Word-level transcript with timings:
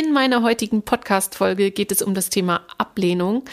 In 0.00 0.14
meiner 0.14 0.42
heutigen 0.42 0.80
Podcast-Folge 0.80 1.72
geht 1.72 1.92
es 1.92 2.00
um 2.00 2.14
das 2.14 2.30
Thema 2.30 2.62
Ablehnung, 2.78 3.44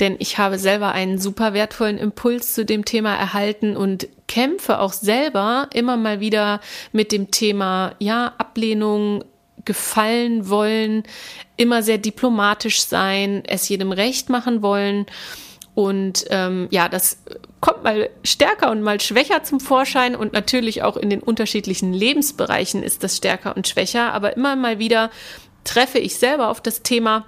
denn 0.00 0.16
ich 0.18 0.36
habe 0.36 0.58
selber 0.58 0.92
einen 0.92 1.18
super 1.18 1.54
wertvollen 1.54 1.96
Impuls 1.96 2.52
zu 2.52 2.66
dem 2.66 2.84
Thema 2.84 3.14
erhalten 3.14 3.74
und 3.74 4.08
kämpfe 4.28 4.80
auch 4.80 4.92
selber 4.92 5.70
immer 5.72 5.96
mal 5.96 6.20
wieder 6.20 6.60
mit 6.92 7.10
dem 7.10 7.30
Thema, 7.30 7.94
ja, 8.00 8.34
Ablehnung, 8.36 9.24
gefallen 9.64 10.50
wollen, 10.50 11.04
immer 11.56 11.82
sehr 11.82 11.96
diplomatisch 11.96 12.82
sein, 12.82 13.42
es 13.46 13.66
jedem 13.70 13.90
recht 13.90 14.28
machen 14.28 14.60
wollen. 14.60 15.06
Und 15.74 16.26
ähm, 16.28 16.68
ja, 16.70 16.88
das 16.88 17.18
kommt 17.60 17.82
mal 17.82 18.10
stärker 18.22 18.70
und 18.70 18.82
mal 18.82 19.00
schwächer 19.00 19.42
zum 19.42 19.58
Vorschein 19.58 20.14
und 20.14 20.34
natürlich 20.34 20.82
auch 20.82 20.98
in 20.98 21.08
den 21.08 21.20
unterschiedlichen 21.20 21.94
Lebensbereichen 21.94 22.82
ist 22.82 23.02
das 23.02 23.16
stärker 23.16 23.56
und 23.56 23.66
schwächer, 23.66 24.12
aber 24.12 24.36
immer 24.36 24.54
mal 24.54 24.78
wieder 24.78 25.10
treffe 25.64 25.98
ich 25.98 26.16
selber 26.16 26.48
auf 26.48 26.60
das 26.60 26.82
Thema, 26.82 27.26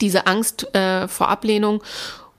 diese 0.00 0.26
Angst 0.26 0.74
äh, 0.74 1.08
vor 1.08 1.28
Ablehnung. 1.28 1.82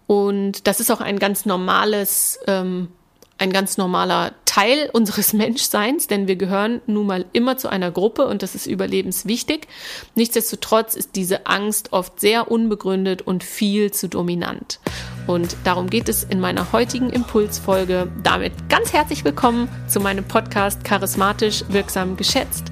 Und 0.08 0.68
das 0.68 0.80
ist 0.80 0.92
auch 0.92 1.02
ein 1.02 1.20
ganz 1.20 1.46
normales, 1.46 2.40
ähm, 2.48 2.90
ein 3.38 3.52
ganz 3.52 3.78
normaler 3.78 4.34
Teil 4.46 4.90
unseres 4.94 5.34
Menschseins, 5.34 6.08
denn 6.08 6.28
wir 6.28 6.36
gehören 6.36 6.82
nun 6.86 7.08
mal 7.08 7.26
immer 7.34 7.58
zu 7.58 7.70
einer 7.70 7.92
Gruppe 7.92 8.28
und 8.28 8.44
das 8.44 8.56
ist 8.56 8.68
überlebenswichtig. 8.68 9.68
Nichtsdestotrotz 10.16 10.96
ist 10.96 11.16
diese 11.16 11.48
Angst 11.48 11.92
oft 11.92 12.20
sehr 12.20 12.50
unbegründet 12.52 13.22
und 13.24 13.44
viel 13.44 13.92
zu 13.92 14.08
dominant. 14.08 14.80
Und 15.28 15.58
darum 15.64 15.90
geht 15.90 16.08
es 16.10 16.24
in 16.24 16.40
meiner 16.40 16.72
heutigen 16.72 17.10
Impulsfolge. 17.10 18.08
Damit 18.24 18.54
ganz 18.70 18.94
herzlich 18.94 19.26
willkommen 19.26 19.68
zu 19.88 20.00
meinem 20.00 20.24
Podcast 20.24 20.84
Charismatisch 20.84 21.64
wirksam 21.70 22.16
geschätzt. 22.16 22.66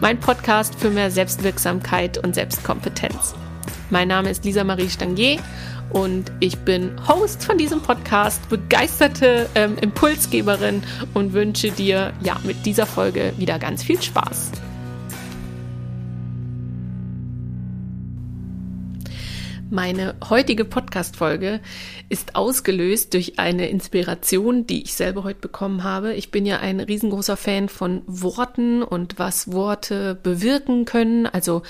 Mein 0.00 0.20
Podcast 0.20 0.74
für 0.76 0.90
mehr 0.90 1.10
Selbstwirksamkeit 1.10 2.18
und 2.18 2.34
Selbstkompetenz. 2.34 3.34
Mein 3.90 4.08
Name 4.08 4.30
ist 4.30 4.44
Lisa 4.44 4.64
Marie 4.64 4.88
Stangier 4.88 5.40
und 5.90 6.30
ich 6.40 6.58
bin 6.58 6.92
Host 7.08 7.44
von 7.44 7.58
diesem 7.58 7.80
Podcast, 7.80 8.48
begeisterte 8.48 9.48
ähm, 9.54 9.76
Impulsgeberin 9.80 10.82
und 11.14 11.32
wünsche 11.32 11.70
dir 11.70 12.12
ja 12.22 12.36
mit 12.44 12.66
dieser 12.66 12.86
Folge 12.86 13.32
wieder 13.36 13.58
ganz 13.58 13.82
viel 13.82 14.00
Spaß. 14.00 14.52
Meine 19.68 20.14
heutige 20.30 20.64
Podcast-Folge 20.64 21.60
ist 22.08 22.36
ausgelöst 22.36 23.14
durch 23.14 23.40
eine 23.40 23.68
Inspiration, 23.68 24.64
die 24.64 24.84
ich 24.84 24.94
selber 24.94 25.24
heute 25.24 25.40
bekommen 25.40 25.82
habe. 25.82 26.14
Ich 26.14 26.30
bin 26.30 26.46
ja 26.46 26.58
ein 26.58 26.78
riesengroßer 26.78 27.36
Fan 27.36 27.68
von 27.68 28.02
Worten 28.06 28.84
und 28.84 29.18
was 29.18 29.50
Worte 29.50 30.14
bewirken 30.14 30.84
können. 30.84 31.26
Also 31.26 31.62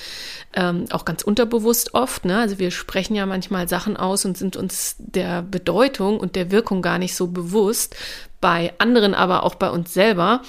ähm, 0.54 0.84
auch 0.90 1.06
ganz 1.06 1.22
unterbewusst 1.22 1.94
oft. 1.94 2.26
Ne? 2.26 2.38
Also 2.38 2.58
wir 2.58 2.70
sprechen 2.70 3.14
ja 3.14 3.24
manchmal 3.24 3.66
Sachen 3.66 3.96
aus 3.96 4.26
und 4.26 4.36
sind 4.36 4.56
uns 4.56 4.96
der 4.98 5.40
Bedeutung 5.40 6.20
und 6.20 6.36
der 6.36 6.50
Wirkung 6.50 6.82
gar 6.82 6.98
nicht 6.98 7.14
so 7.14 7.28
bewusst. 7.28 7.96
Bei 8.42 8.74
anderen 8.76 9.14
aber 9.14 9.42
auch 9.42 9.54
bei 9.54 9.70
uns 9.70 9.94
selber. 9.94 10.42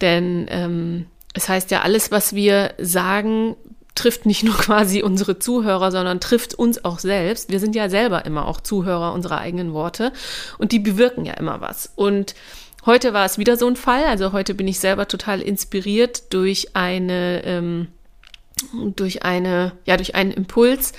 Denn 0.00 0.46
ähm, 0.50 1.06
es 1.34 1.48
heißt 1.48 1.70
ja, 1.70 1.82
alles, 1.82 2.10
was 2.10 2.34
wir 2.34 2.74
sagen, 2.78 3.54
trifft 3.94 4.26
nicht 4.26 4.42
nur 4.42 4.54
quasi 4.58 5.02
unsere 5.02 5.38
Zuhörer, 5.38 5.90
sondern 5.90 6.20
trifft 6.20 6.54
uns 6.54 6.84
auch 6.84 6.98
selbst. 6.98 7.50
Wir 7.50 7.60
sind 7.60 7.74
ja 7.74 7.88
selber 7.88 8.24
immer 8.24 8.46
auch 8.46 8.60
Zuhörer 8.60 9.12
unserer 9.12 9.38
eigenen 9.38 9.72
Worte 9.72 10.12
und 10.58 10.72
die 10.72 10.78
bewirken 10.78 11.24
ja 11.24 11.34
immer 11.34 11.60
was. 11.60 11.92
Und 11.94 12.34
heute 12.86 13.12
war 13.12 13.24
es 13.24 13.38
wieder 13.38 13.56
so 13.56 13.66
ein 13.66 13.76
Fall. 13.76 14.04
Also 14.04 14.32
heute 14.32 14.54
bin 14.54 14.68
ich 14.68 14.80
selber 14.80 15.08
total 15.08 15.40
inspiriert 15.40 16.32
durch 16.32 16.74
eine, 16.74 17.42
ähm, 17.44 17.88
durch 18.96 19.24
eine, 19.24 19.72
ja, 19.84 19.96
durch 19.96 20.14
einen 20.14 20.30
Impuls 20.30 20.92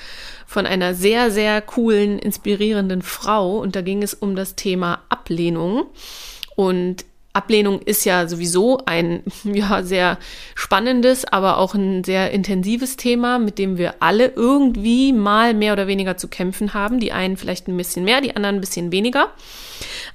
von 0.45 0.65
einer 0.65 0.93
sehr, 0.93 1.31
sehr 1.31 1.61
coolen, 1.61 2.19
inspirierenden 2.19 3.01
Frau. 3.01 3.57
Und 3.57 3.75
da 3.75 3.81
ging 3.81 4.03
es 4.03 4.13
um 4.13 4.35
das 4.35 4.55
Thema 4.55 5.03
Ablehnung. 5.09 5.87
Und 6.55 7.05
Ablehnung 7.35 7.81
ist 7.81 8.05
ja 8.05 8.27
sowieso 8.27 8.79
ein 8.85 9.23
ja 9.43 9.83
sehr 9.83 10.17
spannendes, 10.55 11.25
aber 11.25 11.57
auch 11.57 11.73
ein 11.73 12.03
sehr 12.03 12.31
intensives 12.31 12.97
Thema, 12.97 13.39
mit 13.39 13.59
dem 13.59 13.77
wir 13.77 13.95
alle 13.99 14.27
irgendwie 14.27 15.13
mal 15.13 15.53
mehr 15.53 15.73
oder 15.73 15.87
weniger 15.87 16.17
zu 16.17 16.27
kämpfen 16.27 16.73
haben. 16.73 16.99
Die 16.99 17.11
einen 17.11 17.37
vielleicht 17.37 17.67
ein 17.67 17.77
bisschen 17.77 18.05
mehr, 18.05 18.21
die 18.21 18.35
anderen 18.35 18.55
ein 18.55 18.61
bisschen 18.61 18.91
weniger. 18.91 19.31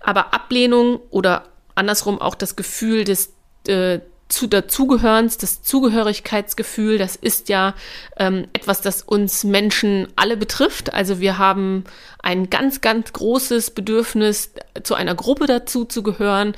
Aber 0.00 0.32
Ablehnung 0.32 1.00
oder 1.10 1.44
andersrum 1.74 2.20
auch 2.20 2.34
das 2.34 2.56
Gefühl 2.56 3.04
des 3.04 3.32
äh, 3.68 4.00
zu 4.28 4.46
dazugehörens, 4.46 5.38
das 5.38 5.62
Zugehörigkeitsgefühl, 5.62 6.98
das 6.98 7.16
ist 7.16 7.48
ja 7.48 7.74
ähm, 8.16 8.46
etwas, 8.52 8.80
das 8.80 9.02
uns 9.02 9.42
Menschen 9.42 10.06
alle 10.14 10.36
betrifft. 10.36 10.94
Also 10.94 11.18
wir 11.18 11.36
haben 11.36 11.84
ein 12.22 12.48
ganz, 12.48 12.80
ganz 12.80 13.12
großes 13.12 13.72
Bedürfnis, 13.72 14.52
zu 14.84 14.94
einer 14.94 15.16
Gruppe 15.16 15.46
dazu 15.46 15.84
zu 15.84 16.04
gehören 16.04 16.54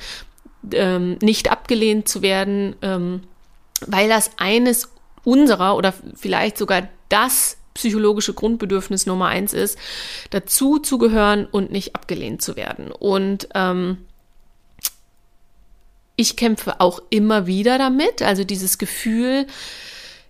ähm, 0.71 1.17
nicht 1.21 1.51
abgelehnt 1.51 2.07
zu 2.07 2.21
werden, 2.21 2.75
ähm, 2.81 3.21
weil 3.85 4.07
das 4.07 4.31
eines 4.37 4.89
unserer 5.23 5.75
oder 5.75 5.93
vielleicht 6.15 6.57
sogar 6.57 6.87
das 7.09 7.57
psychologische 7.73 8.33
Grundbedürfnis 8.33 9.05
Nummer 9.05 9.27
eins 9.27 9.53
ist, 9.53 9.77
dazu 10.29 10.79
zu 10.79 10.97
gehören 10.97 11.45
und 11.45 11.71
nicht 11.71 11.95
abgelehnt 11.95 12.41
zu 12.41 12.55
werden. 12.55 12.91
Und 12.91 13.47
ähm, 13.55 13.97
ich 16.15 16.35
kämpfe 16.35 16.79
auch 16.79 17.01
immer 17.09 17.47
wieder 17.47 17.77
damit, 17.77 18.21
also 18.21 18.43
dieses 18.43 18.77
Gefühl, 18.77 19.47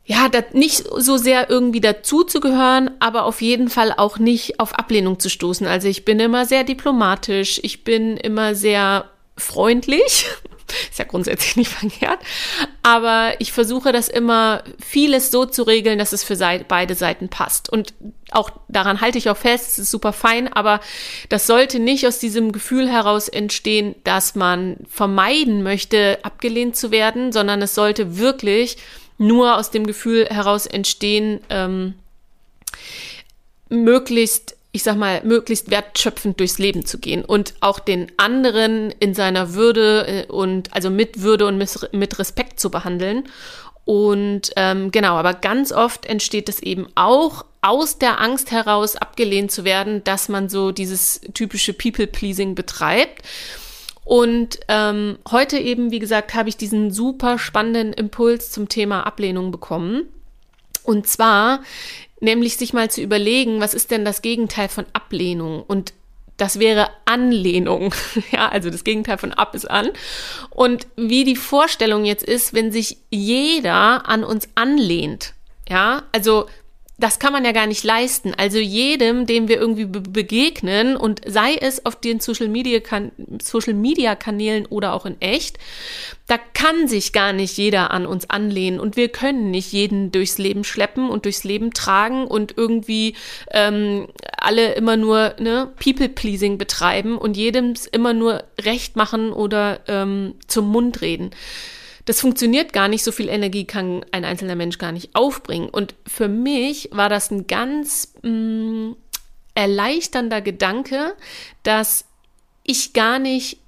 ja, 0.05 0.29
nicht 0.51 0.83
so 0.97 1.17
sehr 1.17 1.49
irgendwie 1.49 1.79
dazu 1.79 2.23
zu 2.23 2.41
gehören, 2.41 2.91
aber 2.99 3.23
auf 3.23 3.41
jeden 3.41 3.69
Fall 3.69 3.93
auch 3.95 4.19
nicht 4.19 4.59
auf 4.59 4.73
Ablehnung 4.73 5.19
zu 5.19 5.29
stoßen. 5.29 5.66
Also 5.66 5.88
ich 5.88 6.03
bin 6.03 6.19
immer 6.19 6.45
sehr 6.45 6.66
diplomatisch, 6.66 7.59
ich 7.63 7.85
bin 7.85 8.17
immer 8.17 8.53
sehr 8.53 9.09
freundlich. 9.38 10.25
Ist 10.89 10.97
ja 10.97 11.05
grundsätzlich 11.05 11.55
nicht 11.55 11.71
verkehrt. 11.71 12.19
Aber 12.81 13.33
ich 13.39 13.51
versuche 13.51 13.91
das 13.91 14.07
immer 14.07 14.63
vieles 14.83 15.29
so 15.29 15.45
zu 15.45 15.63
regeln, 15.63 15.99
dass 15.99 16.13
es 16.13 16.23
für 16.23 16.38
beide 16.67 16.95
Seiten 16.95 17.29
passt. 17.29 17.69
Und 17.69 17.93
auch 18.31 18.49
daran 18.69 18.99
halte 19.01 19.17
ich 19.17 19.29
auch 19.29 19.38
fest, 19.38 19.67
es 19.67 19.79
ist 19.79 19.91
super 19.91 20.13
fein, 20.13 20.51
aber 20.51 20.79
das 21.29 21.45
sollte 21.45 21.79
nicht 21.79 22.07
aus 22.07 22.17
diesem 22.17 22.51
Gefühl 22.51 22.89
heraus 22.89 23.27
entstehen, 23.27 23.93
dass 24.03 24.33
man 24.35 24.77
vermeiden 24.89 25.61
möchte, 25.61 26.17
abgelehnt 26.23 26.75
zu 26.75 26.89
werden, 26.89 27.31
sondern 27.31 27.61
es 27.61 27.75
sollte 27.75 28.17
wirklich 28.17 28.77
nur 29.17 29.57
aus 29.57 29.69
dem 29.69 29.85
Gefühl 29.85 30.25
heraus 30.25 30.66
entstehen, 30.66 31.39
ähm, 31.49 31.93
möglichst 33.69 34.53
ich 34.75 34.81
sag 34.81 34.97
mal, 34.97 35.22
möglichst 35.23 35.69
wertschöpfend 35.69 36.39
durchs 36.39 36.57
Leben 36.57 36.84
zu 36.84 36.97
gehen 36.97 37.23
und 37.23 37.53
auch 37.61 37.78
den 37.78 38.11
anderen 38.17 38.91
in 39.00 39.13
seiner 39.13 39.53
Würde 39.53 40.07
äh, 40.07 40.31
und 40.31 40.73
also 40.73 40.89
mit 40.89 41.22
Würde 41.22 41.45
und 41.45 41.63
mit 41.91 42.19
Respekt 42.19 42.59
zu 42.59 42.72
behandeln. 42.72 43.23
Und 43.85 44.51
ähm, 44.56 44.91
genau, 44.91 45.16
aber 45.16 45.35
ganz 45.35 45.72
oft 45.72 46.07
entsteht 46.07 46.50
es 46.50 46.59
eben 46.61 46.88
auch 46.95 47.45
aus 47.61 48.00
der 48.00 48.19
Angst 48.19 48.51
heraus, 48.51 48.95
abgelehnt 48.95 49.51
zu 49.51 49.63
werden, 49.63 50.03
dass 50.03 50.28
man 50.28 50.50
so 50.50 50.72
dieses 50.72 51.22
typische 51.34 51.73
People-Pleasing 51.73 52.55
betreibt. 52.55 53.22
Und 54.05 54.59
ähm, 54.69 55.17
heute 55.29 55.59
eben, 55.59 55.91
wie 55.91 56.00
gesagt, 56.00 56.34
habe 56.34 56.50
ich 56.50 56.57
diesen 56.57 56.91
super 56.91 57.38
spannenden 57.38 57.94
Impuls 57.94 58.51
zum 58.51 58.69
Thema 58.69 59.05
Ablehnung 59.05 59.51
bekommen. 59.51 60.07
Und 60.83 61.07
zwar 61.07 61.61
nämlich 62.19 62.57
sich 62.57 62.73
mal 62.73 62.89
zu 62.89 63.01
überlegen, 63.01 63.59
was 63.59 63.73
ist 63.73 63.91
denn 63.91 64.05
das 64.05 64.21
Gegenteil 64.21 64.69
von 64.69 64.85
Ablehnung? 64.94 65.63
Und 65.63 65.94
das 66.38 66.59
wäre 66.59 66.89
Anlehnung. 67.05 67.94
Ja, 68.31 68.49
also 68.49 68.69
das 68.69 68.83
Gegenteil 68.83 69.17
von 69.17 69.33
ab 69.33 69.53
ist 69.53 69.69
an. 69.69 69.89
Und 70.49 70.88
wie 70.95 71.23
die 71.23 71.35
Vorstellung 71.35 72.05
jetzt 72.05 72.23
ist, 72.23 72.53
wenn 72.53 72.72
sich 72.72 72.97
jeder 73.11 74.07
an 74.07 74.23
uns 74.23 74.49
anlehnt. 74.55 75.33
Ja, 75.69 76.03
also 76.11 76.47
das 76.97 77.17
kann 77.17 77.34
man 77.34 77.43
ja 77.43 77.51
gar 77.51 77.66
nicht 77.66 77.84
leisten. 77.84 78.34
Also 78.37 78.59
jedem, 78.59 79.25
dem 79.25 79.47
wir 79.47 79.57
irgendwie 79.57 79.85
be 79.85 80.01
begegnen 80.01 80.95
und 80.95 81.22
sei 81.25 81.55
es 81.55 81.85
auf 81.85 81.95
den 81.95 82.19
Social 82.19 82.47
Media, 82.47 82.79
kan 82.79 83.11
Social 83.41 83.73
Media 83.73 84.16
Kanälen 84.16 84.67
oder 84.67 84.93
auch 84.93 85.05
in 85.07 85.19
echt, 85.19 85.57
da 86.28 86.37
kann 86.37 86.87
sich 86.87 87.11
gar 87.11 87.34
nicht 87.34 87.57
jeder 87.57 87.91
an 87.91 88.05
uns 88.05 88.29
anlehnen 88.29 88.79
und 88.79 88.95
wir 88.95 89.09
können 89.09 89.49
nicht 89.49 89.72
jeden 89.72 90.11
durchs 90.11 90.37
Leben 90.37 90.63
schleppen 90.63 91.09
und 91.09 91.25
durchs 91.25 91.43
Leben 91.43 91.73
tragen 91.73 92.28
und 92.28 92.55
irgendwie 92.57 93.16
ähm, 93.51 94.07
alle 94.37 94.73
immer 94.73 94.96
nur 94.96 95.34
ne, 95.39 95.72
People-Pleasing 95.84 96.59
betreiben 96.59 97.17
und 97.17 97.35
jedem 97.35 97.73
immer 97.91 98.13
nur 98.13 98.43
recht 98.61 98.96
machen 98.96 99.34
oder 99.34 99.79
ähm, 99.87 100.35
zum 100.47 100.69
Mund 100.69 101.01
reden 101.01 101.31
das 102.05 102.20
funktioniert 102.20 102.73
gar 102.73 102.88
nicht, 102.88 103.03
so 103.03 103.11
viel 103.11 103.29
Energie 103.29 103.66
kann 103.66 104.05
ein 104.11 104.26
einzelner 104.26 104.55
Mensch 104.55 104.78
gar 104.78 104.91
nicht 104.91 105.16
aufbringen. 105.16 105.70
Und 105.70 105.96
für 106.05 106.28
mich 106.28 106.90
war 106.91 107.09
das 107.09 107.32
ein 107.32 107.47
ganz 107.47 108.14
mh, 108.22 108.29
mm, 108.29 108.96
erleichternder 109.55 110.41
Gedanke, 110.41 111.16
dass 111.64 112.05
ich 112.64 112.94
gar 112.94 113.20
nicht 113.20 113.59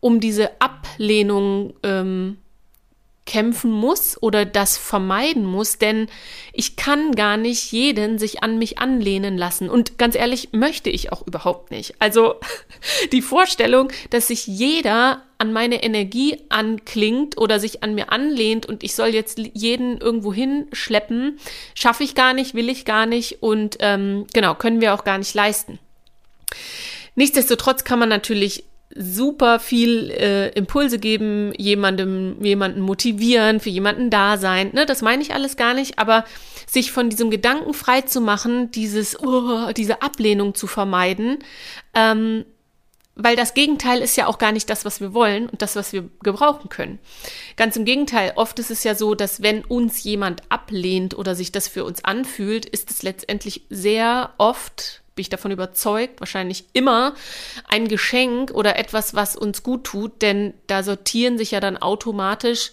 um 0.00 0.20
diese 0.20 0.60
Ablehnung 0.60 1.74
ähm, 1.82 2.38
kämpfen 3.30 3.70
muss 3.70 4.20
oder 4.20 4.44
das 4.44 4.76
vermeiden 4.76 5.44
muss, 5.44 5.78
denn 5.78 6.08
ich 6.52 6.74
kann 6.74 7.14
gar 7.14 7.36
nicht 7.36 7.70
jeden 7.70 8.18
sich 8.18 8.42
an 8.42 8.58
mich 8.58 8.80
anlehnen 8.80 9.38
lassen. 9.38 9.70
Und 9.70 9.98
ganz 9.98 10.16
ehrlich, 10.16 10.48
möchte 10.50 10.90
ich 10.90 11.12
auch 11.12 11.24
überhaupt 11.24 11.70
nicht. 11.70 11.94
Also 12.00 12.34
die 13.12 13.22
Vorstellung, 13.22 13.92
dass 14.10 14.26
sich 14.26 14.48
jeder 14.48 15.22
an 15.38 15.52
meine 15.52 15.80
Energie 15.84 16.38
anklingt 16.48 17.38
oder 17.38 17.60
sich 17.60 17.84
an 17.84 17.94
mir 17.94 18.10
anlehnt 18.10 18.66
und 18.66 18.82
ich 18.82 18.96
soll 18.96 19.10
jetzt 19.10 19.38
jeden 19.38 19.98
irgendwo 19.98 20.34
hinschleppen, 20.34 21.38
schaffe 21.74 22.02
ich 22.02 22.16
gar 22.16 22.34
nicht, 22.34 22.54
will 22.54 22.68
ich 22.68 22.84
gar 22.84 23.06
nicht 23.06 23.44
und 23.44 23.76
ähm, 23.78 24.26
genau, 24.34 24.56
können 24.56 24.80
wir 24.80 24.92
auch 24.92 25.04
gar 25.04 25.18
nicht 25.18 25.34
leisten. 25.34 25.78
Nichtsdestotrotz 27.14 27.84
kann 27.84 28.00
man 28.00 28.08
natürlich 28.08 28.64
super 28.94 29.60
viel 29.60 30.10
äh, 30.10 30.48
Impulse 30.50 30.98
geben, 30.98 31.52
jemandem, 31.56 32.42
jemanden 32.42 32.80
motivieren, 32.80 33.60
für 33.60 33.70
jemanden 33.70 34.10
da 34.10 34.36
sein. 34.36 34.70
Ne, 34.72 34.84
das 34.86 35.02
meine 35.02 35.22
ich 35.22 35.32
alles 35.32 35.56
gar 35.56 35.74
nicht, 35.74 35.98
aber 35.98 36.24
sich 36.66 36.90
von 36.90 37.08
diesem 37.08 37.30
Gedanken 37.30 37.72
frei 37.72 38.00
zu 38.00 38.20
machen, 38.20 38.70
dieses, 38.72 39.18
oh, 39.20 39.72
diese 39.76 40.02
Ablehnung 40.02 40.54
zu 40.54 40.66
vermeiden, 40.66 41.38
ähm, 41.94 42.44
weil 43.14 43.36
das 43.36 43.54
Gegenteil 43.54 44.00
ist 44.00 44.16
ja 44.16 44.26
auch 44.26 44.38
gar 44.38 44.52
nicht 44.52 44.70
das, 44.70 44.84
was 44.84 45.00
wir 45.00 45.12
wollen 45.12 45.48
und 45.48 45.62
das, 45.62 45.76
was 45.76 45.92
wir 45.92 46.08
gebrauchen 46.22 46.68
können. 46.68 46.98
Ganz 47.56 47.76
im 47.76 47.84
Gegenteil, 47.84 48.32
oft 48.36 48.58
ist 48.58 48.70
es 48.70 48.82
ja 48.82 48.94
so, 48.94 49.14
dass 49.14 49.42
wenn 49.42 49.64
uns 49.64 50.02
jemand 50.02 50.42
ablehnt 50.48 51.16
oder 51.16 51.34
sich 51.34 51.52
das 51.52 51.68
für 51.68 51.84
uns 51.84 52.04
anfühlt, 52.04 52.64
ist 52.66 52.90
es 52.90 53.02
letztendlich 53.02 53.62
sehr 53.68 54.30
oft 54.38 55.02
bin 55.20 55.24
ich 55.24 55.28
davon 55.28 55.50
überzeugt, 55.50 56.18
wahrscheinlich 56.20 56.64
immer 56.72 57.14
ein 57.68 57.88
Geschenk 57.88 58.52
oder 58.52 58.78
etwas, 58.78 59.12
was 59.12 59.36
uns 59.36 59.62
gut 59.62 59.84
tut, 59.84 60.22
denn 60.22 60.54
da 60.66 60.82
sortieren 60.82 61.36
sich 61.36 61.50
ja 61.50 61.60
dann 61.60 61.76
automatisch 61.76 62.72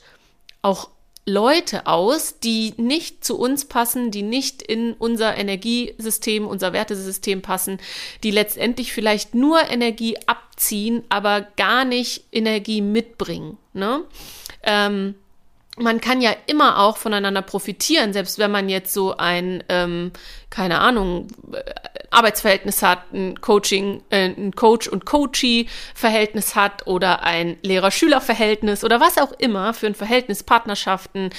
auch 0.61 0.87
Leute 1.25 1.87
aus, 1.87 2.39
die 2.39 2.73
nicht 2.77 3.25
zu 3.25 3.37
uns 3.37 3.65
passen, 3.65 4.11
die 4.11 4.21
nicht 4.21 4.61
in 4.61 4.93
unser 4.93 5.35
Energiesystem, 5.35 6.47
unser 6.47 6.71
Wertesystem 6.71 7.41
passen, 7.41 7.79
die 8.23 8.31
letztendlich 8.31 8.93
vielleicht 8.93 9.35
nur 9.35 9.69
Energie 9.69 10.17
abziehen, 10.25 11.03
aber 11.09 11.41
gar 11.57 11.83
nicht 11.83 12.27
Energie 12.31 12.79
mitbringen. 12.79 13.57
Ne? 13.73 14.05
Ähm, 14.63 15.15
man 15.77 16.01
kann 16.01 16.21
ja 16.21 16.35
immer 16.47 16.79
auch 16.79 16.97
voneinander 16.97 17.41
profitieren, 17.41 18.13
selbst 18.13 18.39
wenn 18.39 18.51
man 18.51 18.67
jetzt 18.69 18.93
so 18.93 19.15
ein, 19.17 19.63
ähm, 19.69 20.11
keine 20.49 20.79
Ahnung, 20.79 21.27
Arbeitsverhältnis 22.09 22.81
hat, 22.81 23.13
ein 23.13 23.39
Coaching, 23.41 24.01
äh, 24.09 24.29
ein 24.29 24.53
Coach- 24.55 24.87
und 24.87 25.05
Coachee-Verhältnis 25.05 26.55
hat 26.55 26.87
oder 26.87 27.23
ein 27.23 27.57
Lehrer-Schüler-Verhältnis 27.61 28.83
oder 28.83 28.99
was 28.99 29.17
auch 29.17 29.33
immer 29.37 29.73
für 29.73 29.87
ein 29.87 29.95
Verhältnis, 29.95 30.43
Partnerschaften, 30.43 31.29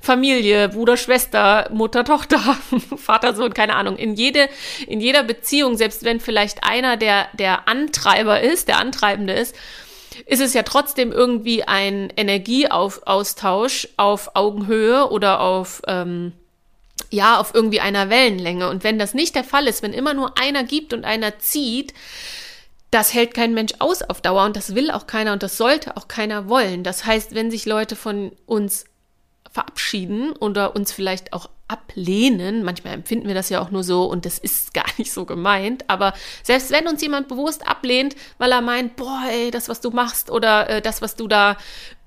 Familie, 0.00 0.68
Bruder, 0.68 0.96
Schwester, 0.96 1.68
Mutter, 1.72 2.04
Tochter, 2.04 2.38
Vater, 2.96 3.34
Sohn, 3.34 3.54
keine 3.54 3.74
Ahnung. 3.74 3.96
In 3.96 4.14
jede, 4.14 4.48
in 4.86 5.00
jeder 5.00 5.22
Beziehung, 5.22 5.76
selbst 5.76 6.04
wenn 6.04 6.20
vielleicht 6.20 6.62
einer 6.62 6.96
der, 6.96 7.28
der 7.32 7.68
Antreiber 7.68 8.40
ist, 8.40 8.68
der 8.68 8.78
Antreibende 8.78 9.32
ist, 9.32 9.56
ist 10.26 10.40
es 10.40 10.54
ja 10.54 10.62
trotzdem 10.62 11.12
irgendwie 11.12 11.64
ein 11.64 12.12
Energieaustausch 12.16 13.88
auf 13.96 14.34
Augenhöhe 14.34 15.10
oder 15.10 15.40
auf, 15.40 15.82
ähm, 15.86 16.32
ja, 17.10 17.38
auf 17.38 17.54
irgendwie 17.54 17.80
einer 17.80 18.10
Wellenlänge. 18.10 18.68
Und 18.68 18.84
wenn 18.84 18.98
das 18.98 19.14
nicht 19.14 19.34
der 19.34 19.44
Fall 19.44 19.66
ist, 19.66 19.82
wenn 19.82 19.92
immer 19.92 20.14
nur 20.14 20.38
einer 20.38 20.64
gibt 20.64 20.92
und 20.92 21.04
einer 21.04 21.38
zieht, 21.38 21.94
das 22.90 23.12
hält 23.12 23.34
kein 23.34 23.52
Mensch 23.52 23.74
aus 23.80 24.02
auf 24.02 24.20
Dauer 24.20 24.44
und 24.44 24.56
das 24.56 24.74
will 24.74 24.90
auch 24.90 25.06
keiner 25.06 25.32
und 25.32 25.42
das 25.42 25.56
sollte 25.58 25.96
auch 25.96 26.08
keiner 26.08 26.48
wollen. 26.48 26.84
Das 26.84 27.04
heißt, 27.04 27.34
wenn 27.34 27.50
sich 27.50 27.66
Leute 27.66 27.96
von 27.96 28.32
uns 28.46 28.86
verabschieden 29.50 30.32
oder 30.32 30.74
uns 30.74 30.92
vielleicht 30.92 31.32
auch 31.32 31.50
ablehnen, 31.68 32.64
manchmal 32.64 32.94
empfinden 32.94 33.28
wir 33.28 33.34
das 33.34 33.50
ja 33.50 33.60
auch 33.60 33.70
nur 33.70 33.84
so 33.84 34.04
und 34.04 34.24
das 34.24 34.38
ist 34.38 34.74
gar 34.78 34.86
nicht 34.96 35.12
so 35.12 35.24
gemeint, 35.24 35.84
aber 35.88 36.14
selbst 36.42 36.70
wenn 36.70 36.88
uns 36.88 37.02
jemand 37.02 37.28
bewusst 37.28 37.66
ablehnt, 37.68 38.16
weil 38.38 38.52
er 38.52 38.62
meint, 38.62 38.96
boah, 38.96 39.24
ey, 39.30 39.50
das, 39.50 39.68
was 39.68 39.80
du 39.80 39.90
machst 39.90 40.30
oder 40.30 40.68
äh, 40.68 40.82
das, 40.82 41.02
was 41.02 41.14
du 41.14 41.28
da 41.28 41.56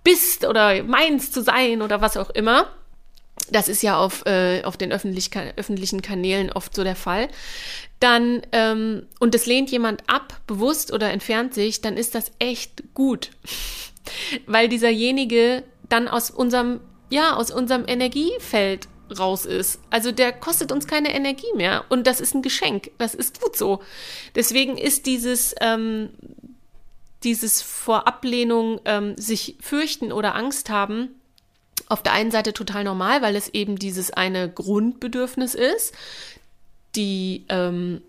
bist 0.03 0.45
oder 0.45 0.83
meinst 0.83 1.33
zu 1.33 1.41
sein 1.41 1.81
oder 1.81 2.01
was 2.01 2.17
auch 2.17 2.31
immer, 2.31 2.67
das 3.51 3.67
ist 3.67 3.83
ja 3.83 3.97
auf, 3.97 4.25
äh, 4.25 4.63
auf 4.63 4.77
den 4.77 4.91
öffentlich, 4.91 5.29
öffentlichen 5.55 6.01
Kanälen 6.01 6.51
oft 6.51 6.75
so 6.75 6.83
der 6.83 6.95
Fall, 6.95 7.27
dann, 7.99 8.41
ähm, 8.51 9.07
und 9.19 9.35
es 9.35 9.45
lehnt 9.45 9.69
jemand 9.71 10.03
ab, 10.07 10.41
bewusst 10.47 10.91
oder 10.91 11.11
entfernt 11.11 11.53
sich, 11.53 11.81
dann 11.81 11.97
ist 11.97 12.15
das 12.15 12.31
echt 12.39 12.83
gut. 12.93 13.31
Weil 14.47 14.69
dieserjenige 14.69 15.63
dann 15.87 16.07
aus 16.07 16.31
unserem, 16.31 16.79
ja, 17.09 17.35
aus 17.35 17.51
unserem 17.51 17.83
Energiefeld 17.87 18.87
raus 19.17 19.45
ist. 19.45 19.79
Also 19.89 20.11
der 20.11 20.31
kostet 20.33 20.71
uns 20.71 20.87
keine 20.87 21.13
Energie 21.13 21.53
mehr 21.55 21.85
und 21.89 22.07
das 22.07 22.19
ist 22.21 22.33
ein 22.33 22.41
Geschenk. 22.41 22.91
Das 22.97 23.13
ist 23.13 23.41
gut 23.41 23.55
so. 23.55 23.81
Deswegen 24.35 24.77
ist 24.77 25.05
dieses, 25.05 25.55
ähm, 25.61 26.09
dieses 27.23 27.61
vor 27.61 28.07
Ablehnung 28.07 28.79
ähm, 28.85 29.15
sich 29.17 29.57
fürchten 29.59 30.11
oder 30.11 30.35
Angst 30.35 30.69
haben, 30.69 31.09
auf 31.87 32.03
der 32.03 32.13
einen 32.13 32.31
Seite 32.31 32.53
total 32.53 32.83
normal, 32.83 33.21
weil 33.21 33.35
es 33.35 33.49
eben 33.49 33.77
dieses 33.77 34.11
eine 34.11 34.49
Grundbedürfnis 34.49 35.55
ist, 35.55 35.93
die 36.95 37.45
ähm, 37.49 38.01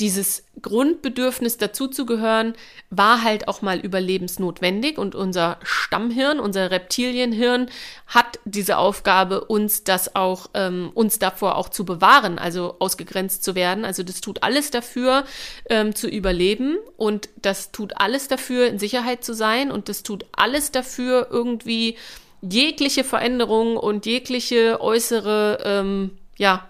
dieses 0.00 0.44
Grundbedürfnis 0.60 1.56
dazuzugehören 1.56 2.54
war 2.90 3.22
halt 3.22 3.46
auch 3.46 3.62
mal 3.62 3.78
überlebensnotwendig 3.78 4.98
und 4.98 5.14
unser 5.14 5.58
Stammhirn, 5.62 6.40
unser 6.40 6.72
Reptilienhirn 6.72 7.70
hat 8.08 8.40
diese 8.44 8.78
Aufgabe, 8.78 9.44
uns 9.44 9.84
das 9.84 10.16
auch, 10.16 10.50
ähm, 10.54 10.90
uns 10.94 11.20
davor 11.20 11.56
auch 11.56 11.68
zu 11.68 11.84
bewahren, 11.84 12.38
also 12.38 12.76
ausgegrenzt 12.80 13.44
zu 13.44 13.54
werden. 13.54 13.84
Also 13.84 14.02
das 14.02 14.20
tut 14.20 14.42
alles 14.42 14.72
dafür, 14.72 15.24
ähm, 15.70 15.94
zu 15.94 16.08
überleben 16.08 16.76
und 16.96 17.28
das 17.36 17.70
tut 17.70 17.92
alles 18.00 18.26
dafür, 18.26 18.66
in 18.66 18.80
Sicherheit 18.80 19.22
zu 19.22 19.32
sein 19.32 19.70
und 19.70 19.88
das 19.88 20.02
tut 20.02 20.24
alles 20.32 20.72
dafür, 20.72 21.28
irgendwie 21.30 21.96
jegliche 22.40 23.04
Veränderung 23.04 23.76
und 23.76 24.06
jegliche 24.06 24.80
äußere, 24.80 25.58
ähm, 25.64 26.10
ja, 26.36 26.68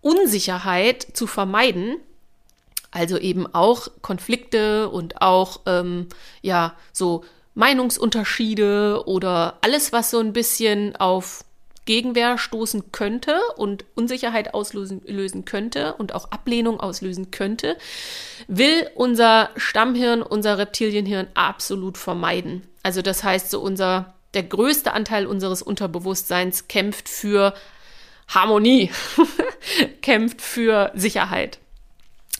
Unsicherheit 0.00 1.06
zu 1.14 1.26
vermeiden. 1.26 1.96
Also 2.90 3.18
eben 3.18 3.46
auch 3.52 3.88
Konflikte 4.00 4.88
und 4.88 5.20
auch, 5.20 5.60
ähm, 5.66 6.08
ja, 6.42 6.74
so 6.92 7.24
Meinungsunterschiede 7.54 9.02
oder 9.06 9.58
alles, 9.62 9.92
was 9.92 10.10
so 10.10 10.20
ein 10.20 10.32
bisschen 10.32 10.96
auf 10.96 11.44
Gegenwehr 11.88 12.36
stoßen 12.36 12.92
könnte 12.92 13.40
und 13.56 13.86
Unsicherheit 13.94 14.52
auslösen 14.52 15.00
lösen 15.06 15.46
könnte 15.46 15.94
und 15.94 16.14
auch 16.14 16.30
Ablehnung 16.30 16.80
auslösen 16.80 17.30
könnte, 17.30 17.78
will 18.46 18.90
unser 18.94 19.48
Stammhirn, 19.56 20.20
unser 20.20 20.58
Reptilienhirn 20.58 21.28
absolut 21.32 21.96
vermeiden. 21.96 22.62
Also 22.82 23.00
das 23.00 23.24
heißt, 23.24 23.50
so 23.50 23.60
unser 23.60 24.14
der 24.34 24.42
größte 24.42 24.92
Anteil 24.92 25.26
unseres 25.26 25.62
Unterbewusstseins 25.62 26.68
kämpft 26.68 27.08
für 27.08 27.54
Harmonie, 28.28 28.90
kämpft 30.02 30.42
für 30.42 30.92
Sicherheit. 30.94 31.58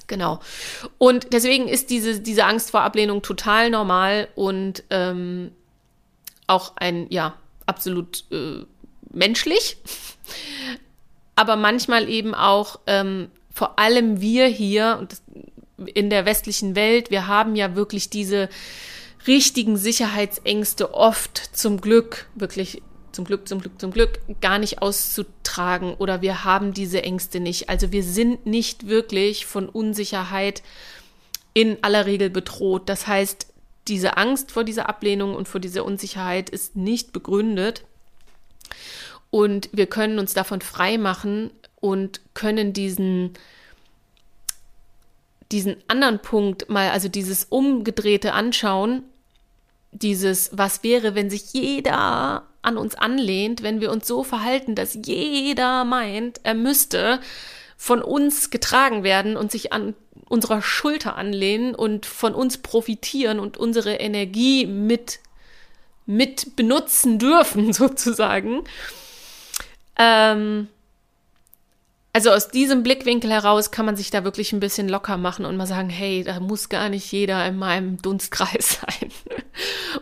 Genau. 0.09 0.41
Und 0.97 1.33
deswegen 1.33 1.69
ist 1.69 1.91
diese, 1.91 2.21
diese 2.21 2.45
Angst 2.45 2.73
vor 2.73 2.81
Ablehnung 2.81 3.23
total 3.23 3.71
normal 3.71 4.29
und 4.35 4.83
ähm, 4.91 5.53
auch 6.47 6.73
ein, 6.77 7.07
ja, 7.11 7.35
absolut 7.67 8.25
äh, 8.33 8.65
menschlich. 9.13 9.77
Aber 11.37 11.57
manchmal 11.57 12.09
eben 12.09 12.35
auch, 12.35 12.81
ähm, 12.87 13.31
vor 13.53 13.79
allem 13.79 14.21
wir 14.21 14.47
hier 14.47 14.97
und 14.99 15.21
in 15.95 16.11
der 16.11 16.25
westlichen 16.25 16.75
Welt, 16.75 17.11
wir 17.11 17.27
haben 17.29 17.55
ja 17.55 17.77
wirklich 17.77 18.11
diese 18.11 18.49
richtigen 19.27 19.77
Sicherheitsängste 19.77 20.95
oft 20.95 21.39
zum 21.53 21.81
Glück, 21.81 22.27
wirklich 22.35 22.83
zum 23.13 23.25
Glück, 23.25 23.49
zum 23.49 23.61
Glück, 23.61 23.81
zum 23.81 23.91
Glück 23.91 24.21
gar 24.41 24.59
nicht 24.59 24.83
auszutragen 24.83 25.95
oder 25.95 26.23
wir 26.23 26.45
haben 26.45 26.73
diese 26.73 27.03
Ängste 27.03 27.41
nicht. 27.41 27.69
Also 27.69 27.93
wir 27.93 28.03
sind 28.03 28.47
nicht 28.47 28.87
wirklich 28.87 29.47
von 29.47 29.69
Unsicherheit 29.69 30.63
in 31.55 31.83
aller 31.83 32.07
Regel 32.07 32.31
bedroht. 32.31 32.89
Das 32.89 33.07
heißt, 33.07 33.47
diese 33.89 34.17
Angst 34.17 34.53
vor 34.53 34.65
dieser 34.65 34.89
Ablehnung 34.89 35.35
und 35.35 35.49
vor 35.49 35.61
dieser 35.61 35.85
Unsicherheit 35.85 36.51
ist 36.51 36.77
nicht 36.77 37.13
begründet. 37.13 37.85
Und 39.31 39.69
wir 39.73 39.87
können 39.87 40.19
uns 40.19 40.35
davon 40.35 40.61
frei 40.61 40.99
machen 40.99 41.51
und 41.77 42.21
können 42.35 42.73
diesen, 42.73 43.35
diesen 45.53 45.77
anderen 45.89 46.21
Punkt 46.21 46.69
mal, 46.69 46.91
also 46.91 47.09
dieses 47.09 47.45
Umgedrehte 47.45 48.33
anschauen 48.33 49.03
dieses, 49.93 50.51
was 50.53 50.83
wäre, 50.83 51.15
wenn 51.15 51.31
sich 51.31 51.53
jeder 51.53 52.47
an 52.69 52.79
uns 52.79 52.95
anlehnt, 52.95 53.63
wenn 53.63 53.81
wir 53.81 53.91
uns 53.91 54.07
so 54.07 54.23
verhalten, 54.23 54.75
dass 54.75 54.99
jeder 55.05 55.85
meint, 55.85 56.41
er 56.45 56.55
müsste 56.55 57.21
von 57.77 58.03
uns 58.03 58.51
getragen 58.51 59.03
werden 59.03 59.37
und 59.37 59.51
sich 59.51 59.73
an 59.73 59.95
unserer 60.29 60.63
Schulter 60.63 61.17
anlehnen 61.17 61.75
und 61.75 62.07
von 62.07 62.35
uns 62.35 62.59
profitieren 62.59 63.41
und 63.41 63.57
unsere 63.57 63.95
Energie 63.95 64.67
mit 64.67 65.21
mit 66.07 66.57
benutzen 66.57 67.19
dürfen, 67.19 67.73
sozusagen. 67.75 68.65
Ähm, 69.99 70.69
also 72.13 72.31
aus 72.31 72.49
diesem 72.49 72.83
Blickwinkel 72.83 73.31
heraus 73.31 73.71
kann 73.71 73.87
man 73.87 73.97
sich 73.97 74.11
da 74.11 74.25
wirklich 74.25 74.53
ein 74.53 74.61
bisschen 74.61 74.89
locker 74.89 75.17
machen 75.17 75.45
und 75.45 75.57
mal 75.57 75.67
sagen, 75.67 75.91
hey, 75.91 76.25
da 76.25 76.41
muss 76.41 76.69
gar 76.69 76.89
nicht 76.89 77.11
jeder 77.13 77.47
in 77.47 77.57
meinem 77.57 78.01
Dunstkreis 78.01 78.81
sein. 78.81 79.11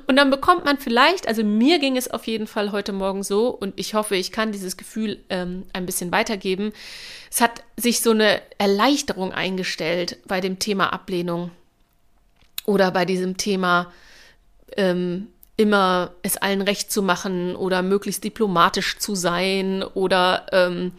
Und 0.06 0.16
dann 0.16 0.30
bekommt 0.30 0.64
man 0.64 0.78
vielleicht, 0.78 1.26
also 1.26 1.42
mir 1.42 1.78
ging 1.78 1.96
es 1.96 2.10
auf 2.10 2.26
jeden 2.26 2.46
Fall 2.46 2.72
heute 2.72 2.92
Morgen 2.92 3.22
so 3.22 3.48
und 3.48 3.78
ich 3.78 3.94
hoffe, 3.94 4.16
ich 4.16 4.30
kann 4.30 4.52
dieses 4.52 4.76
Gefühl 4.76 5.18
ähm, 5.30 5.64
ein 5.72 5.86
bisschen 5.86 6.12
weitergeben. 6.12 6.72
Es 7.30 7.40
hat 7.40 7.62
sich 7.76 8.00
so 8.00 8.12
eine 8.12 8.40
Erleichterung 8.58 9.32
eingestellt 9.32 10.18
bei 10.26 10.40
dem 10.40 10.58
Thema 10.58 10.92
Ablehnung 10.92 11.50
oder 12.66 12.90
bei 12.92 13.04
diesem 13.04 13.36
Thema 13.36 13.92
ähm, 14.76 15.28
immer 15.56 16.12
es 16.22 16.36
allen 16.36 16.62
recht 16.62 16.92
zu 16.92 17.02
machen 17.02 17.56
oder 17.56 17.82
möglichst 17.82 18.24
diplomatisch 18.24 18.98
zu 18.98 19.14
sein 19.14 19.82
oder 19.82 20.46
ähm, 20.52 20.92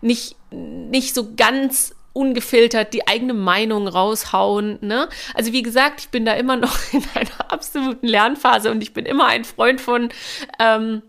nicht, 0.00 0.36
nicht 0.50 1.14
so 1.14 1.34
ganz 1.34 1.94
ungefiltert 2.12 2.92
die 2.92 3.08
eigene 3.08 3.34
Meinung 3.34 3.88
raushauen. 3.88 4.78
Ne? 4.82 5.08
Also 5.34 5.52
wie 5.52 5.62
gesagt, 5.62 6.00
ich 6.00 6.08
bin 6.10 6.24
da 6.24 6.34
immer 6.34 6.56
noch 6.58 6.76
in 6.92 7.02
einer 7.14 7.50
absoluten 7.52 8.06
Lernphase 8.06 8.70
und 8.70 8.82
ich 8.82 8.92
bin 8.92 9.06
immer 9.06 9.26
ein 9.26 9.44
Freund 9.44 9.80
von 9.80 10.10
ähm, 10.58 11.02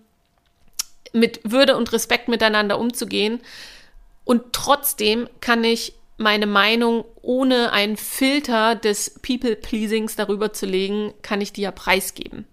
mit 1.11 1.41
Würde 1.43 1.75
und 1.75 1.91
Respekt 1.91 2.27
miteinander 2.27 2.79
umzugehen. 2.79 3.41
Und 4.23 4.53
trotzdem 4.53 5.27
kann 5.41 5.63
ich 5.63 5.93
meine 6.17 6.47
Meinung 6.47 7.03
ohne 7.21 7.73
einen 7.73 7.97
Filter 7.97 8.75
des 8.75 9.19
People-Pleasings 9.21 10.15
darüber 10.15 10.53
zu 10.53 10.65
legen, 10.65 11.13
kann 11.21 11.41
ich 11.41 11.51
die 11.51 11.61
ja 11.61 11.71
preisgeben. 11.71 12.47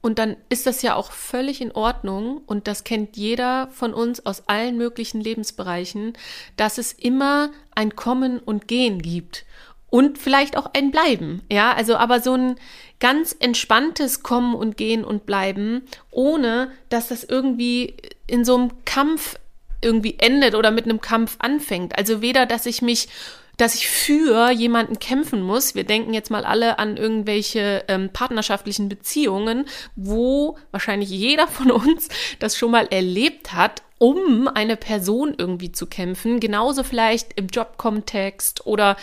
Und 0.00 0.18
dann 0.18 0.36
ist 0.48 0.66
das 0.66 0.82
ja 0.82 0.94
auch 0.94 1.10
völlig 1.10 1.60
in 1.60 1.72
Ordnung 1.72 2.40
und 2.46 2.68
das 2.68 2.84
kennt 2.84 3.16
jeder 3.16 3.68
von 3.72 3.92
uns 3.92 4.24
aus 4.24 4.46
allen 4.46 4.76
möglichen 4.76 5.20
Lebensbereichen, 5.20 6.12
dass 6.56 6.78
es 6.78 6.92
immer 6.92 7.50
ein 7.74 7.96
Kommen 7.96 8.38
und 8.38 8.68
Gehen 8.68 9.02
gibt 9.02 9.44
und 9.90 10.18
vielleicht 10.18 10.56
auch 10.56 10.70
ein 10.74 10.90
Bleiben. 10.90 11.42
Ja, 11.50 11.72
also 11.72 11.96
aber 11.96 12.20
so 12.20 12.34
ein 12.34 12.56
ganz 13.00 13.34
entspanntes 13.38 14.22
Kommen 14.22 14.54
und 14.54 14.76
Gehen 14.76 15.04
und 15.04 15.26
Bleiben, 15.26 15.82
ohne 16.10 16.70
dass 16.88 17.08
das 17.08 17.24
irgendwie 17.24 17.96
in 18.26 18.44
so 18.44 18.56
einem 18.56 18.84
Kampf 18.84 19.38
irgendwie 19.82 20.16
endet 20.18 20.54
oder 20.54 20.70
mit 20.70 20.84
einem 20.84 21.00
Kampf 21.00 21.36
anfängt. 21.38 21.96
Also 21.98 22.20
weder, 22.22 22.46
dass 22.46 22.66
ich 22.66 22.82
mich 22.82 23.08
dass 23.56 23.74
ich 23.74 23.88
für 23.88 24.50
jemanden 24.50 24.98
kämpfen 24.98 25.42
muss. 25.42 25.74
Wir 25.74 25.84
denken 25.84 26.12
jetzt 26.12 26.30
mal 26.30 26.44
alle 26.44 26.78
an 26.78 26.96
irgendwelche 26.96 27.84
ähm, 27.88 28.10
partnerschaftlichen 28.12 28.88
Beziehungen, 28.88 29.66
wo 29.94 30.58
wahrscheinlich 30.70 31.10
jeder 31.10 31.48
von 31.48 31.70
uns 31.70 32.08
das 32.38 32.56
schon 32.56 32.70
mal 32.70 32.86
erlebt 32.90 33.52
hat, 33.52 33.82
um 33.98 34.48
eine 34.48 34.76
Person 34.76 35.34
irgendwie 35.36 35.72
zu 35.72 35.86
kämpfen. 35.86 36.38
Genauso 36.38 36.82
vielleicht 36.82 37.32
im 37.34 37.46
Jobkontext 37.46 38.66
oder 38.66 38.96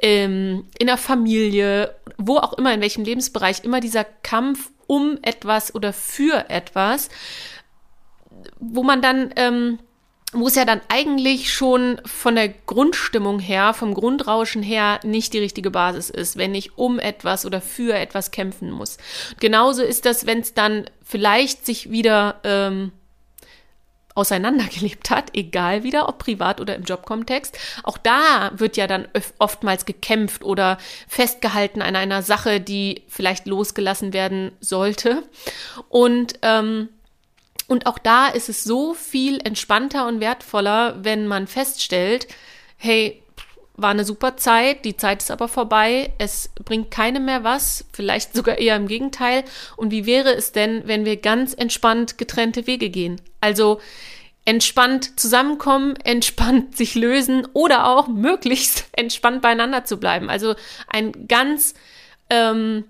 ähm, 0.00 0.66
in 0.78 0.86
der 0.86 0.96
Familie, 0.96 1.94
wo 2.16 2.38
auch 2.38 2.54
immer, 2.54 2.72
in 2.72 2.80
welchem 2.80 3.04
Lebensbereich, 3.04 3.64
immer 3.64 3.80
dieser 3.80 4.04
Kampf 4.04 4.70
um 4.86 5.18
etwas 5.20 5.74
oder 5.74 5.92
für 5.92 6.48
etwas, 6.48 7.10
wo 8.58 8.82
man 8.82 9.02
dann 9.02 9.32
ähm, 9.36 9.78
wo 10.32 10.46
es 10.46 10.56
ja 10.56 10.64
dann 10.64 10.82
eigentlich 10.88 11.52
schon 11.52 12.00
von 12.04 12.34
der 12.34 12.48
Grundstimmung 12.48 13.38
her, 13.38 13.72
vom 13.72 13.94
Grundrauschen 13.94 14.62
her 14.62 15.00
nicht 15.02 15.32
die 15.32 15.38
richtige 15.38 15.70
Basis 15.70 16.10
ist, 16.10 16.36
wenn 16.36 16.54
ich 16.54 16.76
um 16.76 16.98
etwas 16.98 17.46
oder 17.46 17.60
für 17.60 17.94
etwas 17.94 18.30
kämpfen 18.30 18.70
muss. 18.70 18.98
Und 19.30 19.40
genauso 19.40 19.82
ist 19.82 20.04
das, 20.04 20.26
wenn 20.26 20.40
es 20.40 20.52
dann 20.52 20.90
vielleicht 21.02 21.64
sich 21.64 21.90
wieder 21.90 22.40
ähm, 22.44 22.92
auseinandergelebt 24.18 25.10
hat, 25.10 25.34
egal 25.34 25.84
wieder, 25.84 26.08
ob 26.08 26.18
privat 26.18 26.60
oder 26.60 26.74
im 26.74 26.82
Jobkontext. 26.82 27.56
Auch 27.84 27.96
da 27.96 28.50
wird 28.54 28.76
ja 28.76 28.86
dann 28.86 29.08
oftmals 29.38 29.86
gekämpft 29.86 30.42
oder 30.44 30.76
festgehalten 31.06 31.80
an 31.80 31.96
einer 31.96 32.22
Sache, 32.22 32.60
die 32.60 33.04
vielleicht 33.08 33.46
losgelassen 33.46 34.12
werden 34.12 34.52
sollte. 34.60 35.22
Und 35.88 36.34
ähm, 36.42 36.88
und 37.68 37.86
auch 37.86 37.98
da 37.98 38.28
ist 38.28 38.48
es 38.48 38.64
so 38.64 38.94
viel 38.94 39.40
entspannter 39.44 40.08
und 40.08 40.20
wertvoller, 40.20 40.96
wenn 41.04 41.28
man 41.28 41.46
feststellt, 41.46 42.26
hey, 42.78 43.22
war 43.74 43.90
eine 43.90 44.04
super 44.04 44.36
Zeit, 44.36 44.84
die 44.84 44.96
Zeit 44.96 45.22
ist 45.22 45.30
aber 45.30 45.46
vorbei, 45.46 46.12
es 46.18 46.50
bringt 46.64 46.90
keinem 46.90 47.26
mehr 47.26 47.44
was, 47.44 47.84
vielleicht 47.92 48.34
sogar 48.34 48.58
eher 48.58 48.74
im 48.74 48.88
Gegenteil. 48.88 49.44
Und 49.76 49.92
wie 49.92 50.04
wäre 50.04 50.34
es 50.34 50.50
denn, 50.50 50.82
wenn 50.86 51.04
wir 51.04 51.16
ganz 51.16 51.54
entspannt 51.54 52.18
getrennte 52.18 52.66
Wege 52.66 52.90
gehen? 52.90 53.20
Also 53.40 53.80
entspannt 54.44 55.20
zusammenkommen, 55.20 55.94
entspannt 56.04 56.76
sich 56.76 56.94
lösen 56.94 57.46
oder 57.52 57.86
auch 57.86 58.08
möglichst 58.08 58.86
entspannt 58.92 59.42
beieinander 59.42 59.84
zu 59.84 59.98
bleiben. 59.98 60.30
Also 60.30 60.56
ein 60.88 61.28
ganz, 61.28 61.74
ähm, 62.30 62.84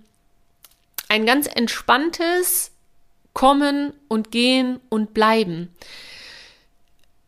ein 1.08 1.26
ganz 1.26 1.48
entspanntes, 1.48 2.70
kommen 3.38 3.92
und 4.08 4.32
gehen 4.32 4.80
und 4.88 5.14
bleiben. 5.14 5.68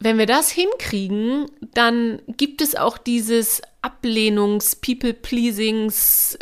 Wenn 0.01 0.19
wir 0.19 0.27
das 0.27 0.51
hinkriegen, 0.51 1.47
dann 1.73 2.21
gibt 2.27 2.63
es 2.63 2.75
auch 2.75 2.99
dieses 2.99 3.63
Ablehnungs-, 3.81 4.75
People-Pleasings, 4.81 6.37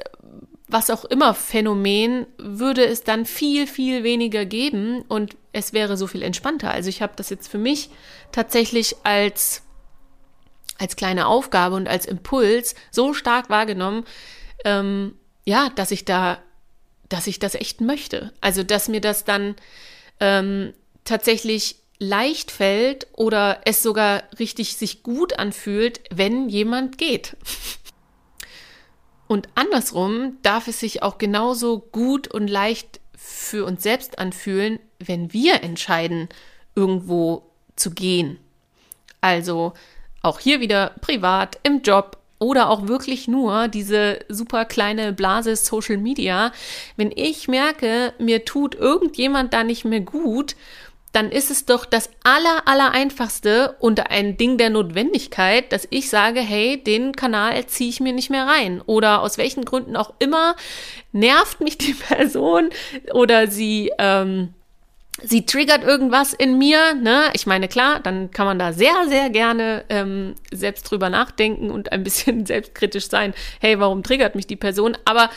was 0.69 0.89
auch 0.89 1.05
immer 1.05 1.35
Phänomen, 1.35 2.25
würde 2.39 2.83
es 2.87 3.05
dann 3.05 3.27
viel, 3.27 3.67
viel 3.67 4.05
weniger 4.05 4.47
geben 4.47 5.03
und 5.03 5.37
es 5.53 5.75
wäre 5.75 5.99
so 5.99 6.07
viel 6.07 6.23
entspannter. 6.23 6.71
Also 6.71 6.89
ich 6.89 7.03
habe 7.03 7.13
das 7.17 7.29
jetzt 7.29 7.49
für 7.49 7.59
mich 7.59 7.91
tatsächlich 8.33 8.97
als, 9.03 9.65
als 10.79 10.97
kleine 10.97 11.27
Aufgabe 11.27 11.77
und 11.77 11.89
als 11.89 12.07
Impuls 12.07 12.75
so 12.91 13.13
stark 13.13 13.51
wahrgenommen, 13.51 14.07
ähm, 14.65 15.15
ja, 15.45 15.69
dass 15.75 15.91
ich 15.91 16.07
da 16.07 16.39
dass 17.09 17.27
ich 17.27 17.39
das 17.39 17.55
echt 17.55 17.81
möchte. 17.81 18.33
Also, 18.41 18.63
dass 18.63 18.89
mir 18.89 19.01
das 19.01 19.25
dann 19.25 19.57
ähm, 20.21 20.73
tatsächlich 21.05 21.77
leicht 21.99 22.51
fällt 22.51 23.09
oder 23.13 23.61
es 23.65 23.83
sogar 23.83 24.23
richtig 24.39 24.77
sich 24.77 25.03
gut 25.03 25.39
anfühlt, 25.39 26.01
wenn 26.11 26.49
jemand 26.49 26.99
geht. 26.99 27.37
Und 29.27 29.49
andersrum 29.55 30.39
darf 30.43 30.69
es 30.69 30.81
sich 30.81 31.03
auch 31.03 31.19
genauso 31.19 31.81
gut 31.81 32.29
und 32.29 32.49
leicht 32.49 33.01
für 33.15 33.65
uns 33.65 33.83
selbst 33.83 34.19
anfühlen, 34.19 34.79
wenn 34.99 35.33
wir 35.33 35.63
entscheiden, 35.63 36.29
irgendwo 36.75 37.51
zu 37.77 37.91
gehen. 37.91 38.39
Also 39.21 39.75
auch 40.23 40.41
hier 40.41 40.61
wieder 40.61 40.95
privat, 41.01 41.59
im 41.63 41.83
Job, 41.83 42.18
oder 42.39 42.71
auch 42.71 42.89
wirklich 42.89 43.29
nur 43.29 43.69
diese 43.69 44.21
super 44.29 44.65
kleine 44.65 45.13
Blase 45.13 45.57
Social 45.57 45.97
Media. 45.97 46.53
Wenn 46.97 47.13
ich 47.15 47.49
merke, 47.49 48.13
mir 48.19 48.45
tut 48.45 48.75
irgendjemand 48.75 49.53
da 49.53 49.65
nicht 49.65 49.85
mehr 49.85 50.01
gut, 50.01 50.55
dann 51.13 51.31
ist 51.31 51.51
es 51.51 51.65
doch 51.65 51.85
das 51.85 52.11
aller, 52.23 52.63
aller 52.67 52.93
einfachste 52.93 53.77
und 53.81 54.11
ein 54.11 54.37
Ding 54.37 54.59
der 54.59 54.71
Notwendigkeit, 54.71 55.73
dass 55.73 55.89
ich 55.91 56.11
sage, 56.11 56.41
hey, 56.41 56.83
den 56.83 57.13
Kanal 57.13 57.65
ziehe 57.67 57.89
ich 57.89 58.01
mir 58.01 58.13
nicht 58.13 58.31
mehr 58.31 58.47
rein. 58.47 58.83
Oder 58.85 59.23
aus 59.23 59.39
welchen 59.39 59.65
Gründen 59.65 59.97
auch 59.97 60.13
immer 60.19 60.55
nervt 61.13 61.61
mich 61.61 61.79
die 61.79 61.95
Person 62.09 62.69
oder 63.13 63.49
sie, 63.49 63.91
ähm, 63.99 64.55
sie 65.23 65.47
triggert 65.47 65.83
irgendwas 65.83 66.33
in 66.33 66.59
mir, 66.59 66.95
ne? 66.95 67.31
Ich 67.35 67.47
meine, 67.47 67.69
klar, 67.69 68.01
dann 68.01 68.31
kann 68.31 68.47
man 68.47 68.59
da 68.59 68.73
sehr, 68.73 69.07
sehr 69.09 69.31
gerne 69.31 69.85
ähm, 69.89 70.35
selbst 70.53 70.91
drüber 70.91 71.11
nachdenken 71.11 71.71
und 71.71 71.93
ein 71.93 72.03
bisschen 72.03 72.47
selbstkritisch 72.47 73.09
sein. 73.09 73.35
Hey, 73.61 73.79
warum 73.81 74.03
triggert 74.03 74.35
mich 74.35 74.47
die 74.47 74.57
Person? 74.57 74.97
Aber 75.05 75.31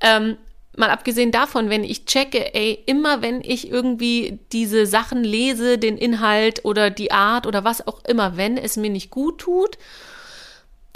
ähm, 0.00 0.36
mal 0.76 0.90
abgesehen 0.90 1.32
davon, 1.32 1.70
wenn 1.70 1.84
ich 1.84 2.06
checke, 2.06 2.54
ey, 2.54 2.82
immer 2.86 3.22
wenn 3.22 3.40
ich 3.40 3.70
irgendwie 3.70 4.40
diese 4.52 4.86
Sachen 4.86 5.24
lese, 5.24 5.78
den 5.78 5.98
Inhalt 5.98 6.64
oder 6.64 6.90
die 6.90 7.12
Art 7.12 7.46
oder 7.46 7.64
was 7.64 7.86
auch 7.86 8.04
immer, 8.04 8.36
wenn 8.36 8.56
es 8.56 8.76
mir 8.76 8.90
nicht 8.90 9.10
gut 9.10 9.38
tut 9.38 9.78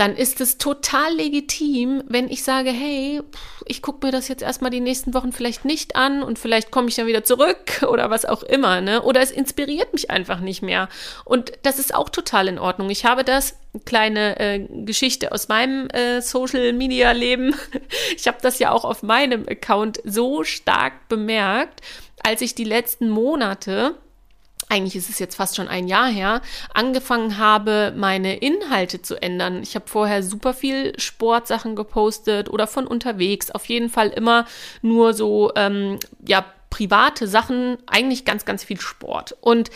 dann 0.00 0.16
ist 0.16 0.40
es 0.40 0.57
total 0.57 1.12
legitim, 1.14 2.02
wenn 2.09 2.30
ich 2.30 2.42
sage, 2.42 2.71
hey, 2.71 3.21
ich 3.66 3.83
gucke 3.83 4.07
mir 4.07 4.11
das 4.11 4.28
jetzt 4.28 4.40
erstmal 4.40 4.71
die 4.71 4.80
nächsten 4.80 5.12
Wochen 5.12 5.30
vielleicht 5.30 5.66
nicht 5.66 5.95
an 5.95 6.23
und 6.23 6.38
vielleicht 6.38 6.71
komme 6.71 6.88
ich 6.88 6.95
dann 6.95 7.07
wieder 7.07 7.23
zurück 7.23 7.83
oder 7.87 8.09
was 8.09 8.25
auch 8.25 8.42
immer, 8.42 8.80
ne? 8.80 9.02
Oder 9.02 9.21
es 9.21 9.30
inspiriert 9.30 9.92
mich 9.92 10.11
einfach 10.11 10.40
nicht 10.40 10.62
mehr. 10.62 10.88
Und 11.26 11.52
das 11.64 11.78
ist 11.78 11.95
auch 11.95 12.09
total 12.09 12.49
in 12.49 12.59
Ordnung. 12.59 12.88
Ich 12.88 13.04
habe 13.04 13.25
das, 13.25 13.59
kleine 13.85 14.40
äh, 14.40 14.66
Geschichte 14.87 15.33
aus 15.33 15.49
meinem 15.49 15.88
äh, 15.90 16.23
Social 16.23 16.73
Media 16.73 17.12
Leben. 17.12 17.54
Ich 18.16 18.26
habe 18.26 18.38
das 18.40 18.59
ja 18.59 18.73
auch 18.73 18.85
auf 18.85 19.02
meinem 19.02 19.47
Account 19.49 20.00
so 20.04 20.45
stark 20.45 21.09
bemerkt, 21.09 21.80
als 22.23 22.40
ich 22.40 22.54
die 22.54 22.64
letzten 22.64 23.11
Monate 23.11 23.97
eigentlich 24.71 24.97
ist 24.97 25.11
es 25.11 25.19
jetzt 25.19 25.35
fast 25.35 25.57
schon 25.57 25.69
ein 25.69 25.89
Jahr 25.89 26.09
her, 26.09 26.41
angefangen 26.73 27.39
habe, 27.39 27.93
meine 27.97 28.37
Inhalte 28.37 29.03
zu 29.03 29.21
ändern. 29.21 29.62
Ich 29.62 29.75
habe 29.75 29.89
vorher 29.89 30.23
super 30.23 30.55
viel 30.55 30.99
Sportsachen 30.99 31.77
gepostet 31.77 32.49
oder 32.49 32.67
von 32.67 32.87
unterwegs. 32.87 33.50
Auf 33.50 33.67
jeden 33.67 33.91
Fall 33.91 34.09
immer 34.09 34.47
nur 34.81 35.12
so, 35.12 35.53
ähm, 35.57 35.99
ja, 36.27 36.45
private 36.71 37.27
Sachen, 37.27 37.79
eigentlich 37.87 38.25
ganz, 38.25 38.45
ganz 38.45 38.62
viel 38.62 38.81
Sport. 38.81 39.37
Und 39.41 39.71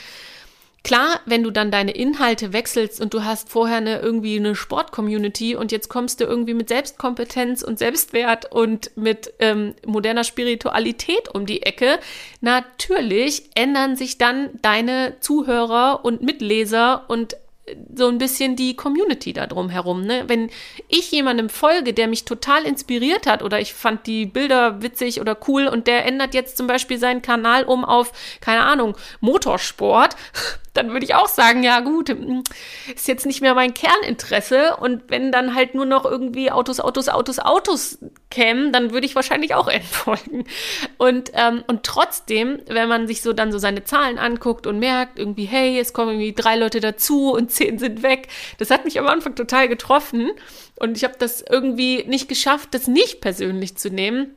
Klar, 0.85 1.21
wenn 1.25 1.43
du 1.43 1.51
dann 1.51 1.71
deine 1.71 1.93
Inhalte 1.93 2.53
wechselst 2.53 3.01
und 3.01 3.15
du 3.15 3.25
hast 3.25 3.49
vorher 3.49 3.79
eine, 3.79 4.01
irgendwie 4.01 4.37
eine 4.37 4.55
Sport-Community 4.55 5.57
und 5.57 5.73
jetzt 5.73 5.89
kommst 5.89 6.21
du 6.21 6.25
irgendwie 6.25 6.53
mit 6.53 6.69
Selbstkompetenz 6.69 7.63
und 7.63 7.79
Selbstwert 7.79 8.53
und 8.53 8.91
mit 8.95 9.33
ähm, 9.39 9.75
moderner 9.87 10.25
Spiritualität 10.25 11.35
um 11.35 11.47
die 11.47 11.63
Ecke, 11.63 11.99
natürlich 12.43 13.45
ändern 13.55 13.97
sich 13.97 14.19
dann 14.19 14.51
deine 14.61 15.15
Zuhörer 15.21 16.05
und 16.05 16.23
Mitleser 16.23 17.05
und 17.09 17.35
so 17.95 18.09
ein 18.09 18.19
bisschen 18.19 18.57
die 18.57 18.77
Community 18.77 19.33
da 19.33 19.47
drum 19.47 19.71
herum. 19.71 20.03
Ne? 20.03 20.25
Wenn 20.27 20.51
ich 20.89 21.11
jemandem 21.11 21.49
folge, 21.49 21.95
der 21.95 22.09
mich 22.09 22.25
total 22.25 22.65
inspiriert 22.65 23.27
hat 23.27 23.43
oder 23.43 23.59
ich 23.61 23.73
fand 23.73 24.07
die 24.07 24.27
Bilder 24.27 24.83
witzig 24.83 25.21
oder 25.21 25.37
cool 25.49 25.67
und 25.67 25.87
der 25.87 26.05
ändert 26.05 26.35
jetzt 26.35 26.57
zum 26.57 26.67
Beispiel 26.67 26.99
seinen 26.99 27.23
Kanal 27.23 27.65
um 27.65 27.85
auf, 27.85 28.13
keine 28.41 28.65
Ahnung, 28.65 28.97
Motorsport, 29.21 30.17
dann 30.75 30.91
würde 30.91 31.07
ich 31.07 31.15
auch 31.15 31.29
sagen, 31.29 31.63
ja 31.63 31.81
gut, 31.81 32.09
hm, 32.09 32.43
ist 32.95 33.07
jetzt 33.07 33.27
nicht 33.27 33.41
mehr 33.41 33.55
mein 33.55 33.75
Kerninteresse. 33.75 34.77
Und 34.77 35.05
wenn 35.09 35.31
dann 35.31 35.55
halt 35.55 35.75
nur 35.75 35.87
noch 35.87 36.05
irgendwie 36.05 36.51
Autos, 36.51 36.81
Autos, 36.81 37.09
Autos, 37.09 37.39
Autos 37.39 37.99
kämen, 38.29 38.73
dann 38.73 38.91
würde 38.91 39.07
ich 39.07 39.15
wahrscheinlich 39.15 39.55
auch 39.55 39.69
entfolgen. 39.69 40.45
Und, 40.99 41.31
ähm, 41.35 41.63
und 41.69 41.85
trotzdem, 41.85 42.61
wenn 42.67 42.89
man 42.89 43.07
sich 43.07 43.23
so 43.23 43.33
dann 43.33 43.53
so 43.53 43.59
seine 43.59 43.85
Zahlen 43.85 44.19
anguckt 44.19 44.67
und 44.67 44.81
merkt, 44.81 45.19
irgendwie, 45.19 45.45
hey, 45.45 45.79
es 45.79 45.93
kommen 45.93 46.11
irgendwie 46.11 46.35
drei 46.35 46.57
Leute 46.57 46.81
dazu 46.81 47.33
und 47.33 47.53
zehn 47.55 47.79
sind 47.79 48.03
weg, 48.03 48.29
das 48.59 48.71
hat 48.71 48.85
mich 48.85 48.99
am 48.99 49.07
Anfang 49.07 49.35
total 49.35 49.69
getroffen. 49.69 50.31
Und 50.77 50.97
ich 50.97 51.05
habe 51.05 51.15
das 51.19 51.45
irgendwie 51.49 52.05
nicht 52.05 52.29
geschafft, 52.29 52.71
das 52.73 52.89
nicht 52.89 53.21
persönlich 53.21 53.77
zu 53.77 53.91
nehmen 53.91 54.35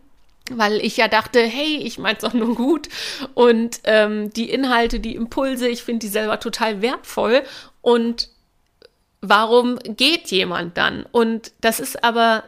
weil 0.49 0.77
ich 0.77 0.97
ja 0.97 1.07
dachte, 1.07 1.41
hey, 1.41 1.77
ich 1.77 1.97
mein's 1.97 2.21
doch 2.21 2.33
nur 2.33 2.55
gut 2.55 2.87
und 3.33 3.81
ähm, 3.83 4.31
die 4.31 4.49
Inhalte, 4.49 5.01
die 5.01 5.15
Impulse, 5.15 5.67
ich 5.67 5.83
finde 5.83 6.05
die 6.05 6.11
selber 6.11 6.39
total 6.39 6.81
wertvoll 6.81 7.43
und 7.81 8.29
warum 9.21 9.77
geht 9.83 10.27
jemand 10.27 10.77
dann? 10.77 11.05
Und 11.11 11.51
das 11.61 11.79
ist 11.79 12.03
aber, 12.03 12.43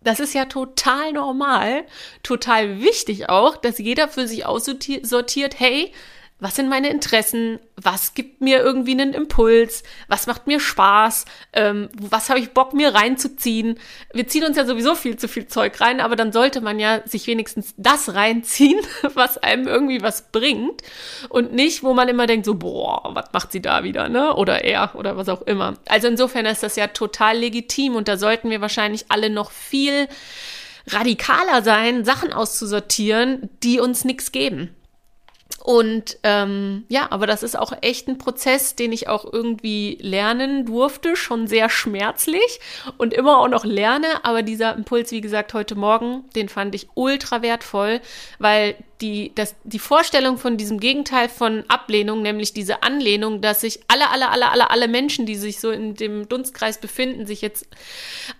das 0.00 0.20
ist 0.20 0.34
ja 0.34 0.46
total 0.46 1.12
normal, 1.12 1.84
total 2.22 2.80
wichtig 2.80 3.28
auch, 3.28 3.56
dass 3.56 3.78
jeder 3.78 4.08
für 4.08 4.26
sich 4.26 4.46
aussortiert, 4.46 5.58
hey, 5.58 5.92
was 6.42 6.56
sind 6.56 6.68
meine 6.68 6.90
Interessen, 6.90 7.60
was 7.76 8.14
gibt 8.14 8.40
mir 8.40 8.58
irgendwie 8.58 8.90
einen 8.90 9.14
Impuls, 9.14 9.84
was 10.08 10.26
macht 10.26 10.48
mir 10.48 10.58
Spaß, 10.58 11.24
ähm, 11.52 11.88
was 11.94 12.30
habe 12.30 12.40
ich 12.40 12.50
Bock 12.50 12.74
mir 12.74 12.92
reinzuziehen. 12.92 13.78
Wir 14.12 14.26
ziehen 14.26 14.44
uns 14.44 14.56
ja 14.56 14.64
sowieso 14.64 14.96
viel 14.96 15.16
zu 15.16 15.28
viel 15.28 15.46
Zeug 15.46 15.80
rein, 15.80 16.00
aber 16.00 16.16
dann 16.16 16.32
sollte 16.32 16.60
man 16.60 16.80
ja 16.80 17.06
sich 17.06 17.28
wenigstens 17.28 17.74
das 17.76 18.14
reinziehen, 18.14 18.80
was 19.14 19.38
einem 19.38 19.68
irgendwie 19.68 20.02
was 20.02 20.32
bringt 20.32 20.82
und 21.28 21.52
nicht, 21.52 21.84
wo 21.84 21.94
man 21.94 22.08
immer 22.08 22.26
denkt 22.26 22.44
so, 22.44 22.56
boah, 22.56 23.14
was 23.14 23.26
macht 23.32 23.52
sie 23.52 23.62
da 23.62 23.84
wieder, 23.84 24.08
ne? 24.08 24.34
Oder 24.34 24.64
er 24.64 24.96
oder 24.96 25.16
was 25.16 25.28
auch 25.28 25.42
immer. 25.42 25.74
Also 25.88 26.08
insofern 26.08 26.44
ist 26.46 26.64
das 26.64 26.74
ja 26.74 26.88
total 26.88 27.38
legitim 27.38 27.94
und 27.94 28.08
da 28.08 28.16
sollten 28.16 28.50
wir 28.50 28.60
wahrscheinlich 28.60 29.04
alle 29.10 29.30
noch 29.30 29.52
viel 29.52 30.08
radikaler 30.88 31.62
sein, 31.62 32.04
Sachen 32.04 32.32
auszusortieren, 32.32 33.48
die 33.62 33.78
uns 33.78 34.04
nichts 34.04 34.32
geben. 34.32 34.74
Und 35.64 36.18
ähm, 36.24 36.84
ja, 36.88 37.06
aber 37.10 37.28
das 37.28 37.44
ist 37.44 37.56
auch 37.56 37.72
echt 37.82 38.08
ein 38.08 38.18
Prozess, 38.18 38.74
den 38.74 38.90
ich 38.90 39.08
auch 39.08 39.24
irgendwie 39.32 39.96
lernen 40.00 40.66
durfte, 40.66 41.14
schon 41.14 41.46
sehr 41.46 41.70
schmerzlich 41.70 42.58
und 42.98 43.14
immer 43.14 43.38
auch 43.38 43.48
noch 43.48 43.64
lerne. 43.64 44.24
Aber 44.24 44.42
dieser 44.42 44.74
Impuls, 44.74 45.12
wie 45.12 45.20
gesagt, 45.20 45.54
heute 45.54 45.76
Morgen, 45.76 46.24
den 46.34 46.48
fand 46.48 46.74
ich 46.74 46.88
ultra 46.94 47.42
wertvoll, 47.42 48.00
weil 48.40 48.74
die, 49.00 49.30
das, 49.36 49.54
die 49.62 49.78
Vorstellung 49.78 50.36
von 50.36 50.56
diesem 50.56 50.80
Gegenteil 50.80 51.28
von 51.28 51.62
Ablehnung, 51.68 52.22
nämlich 52.22 52.52
diese 52.52 52.82
Anlehnung, 52.82 53.40
dass 53.40 53.60
sich 53.60 53.80
alle, 53.86 54.10
alle, 54.10 54.30
alle, 54.30 54.50
alle, 54.50 54.68
alle 54.68 54.88
Menschen, 54.88 55.26
die 55.26 55.36
sich 55.36 55.60
so 55.60 55.70
in 55.70 55.94
dem 55.94 56.28
Dunstkreis 56.28 56.78
befinden, 56.78 57.24
sich 57.24 57.40
jetzt 57.40 57.68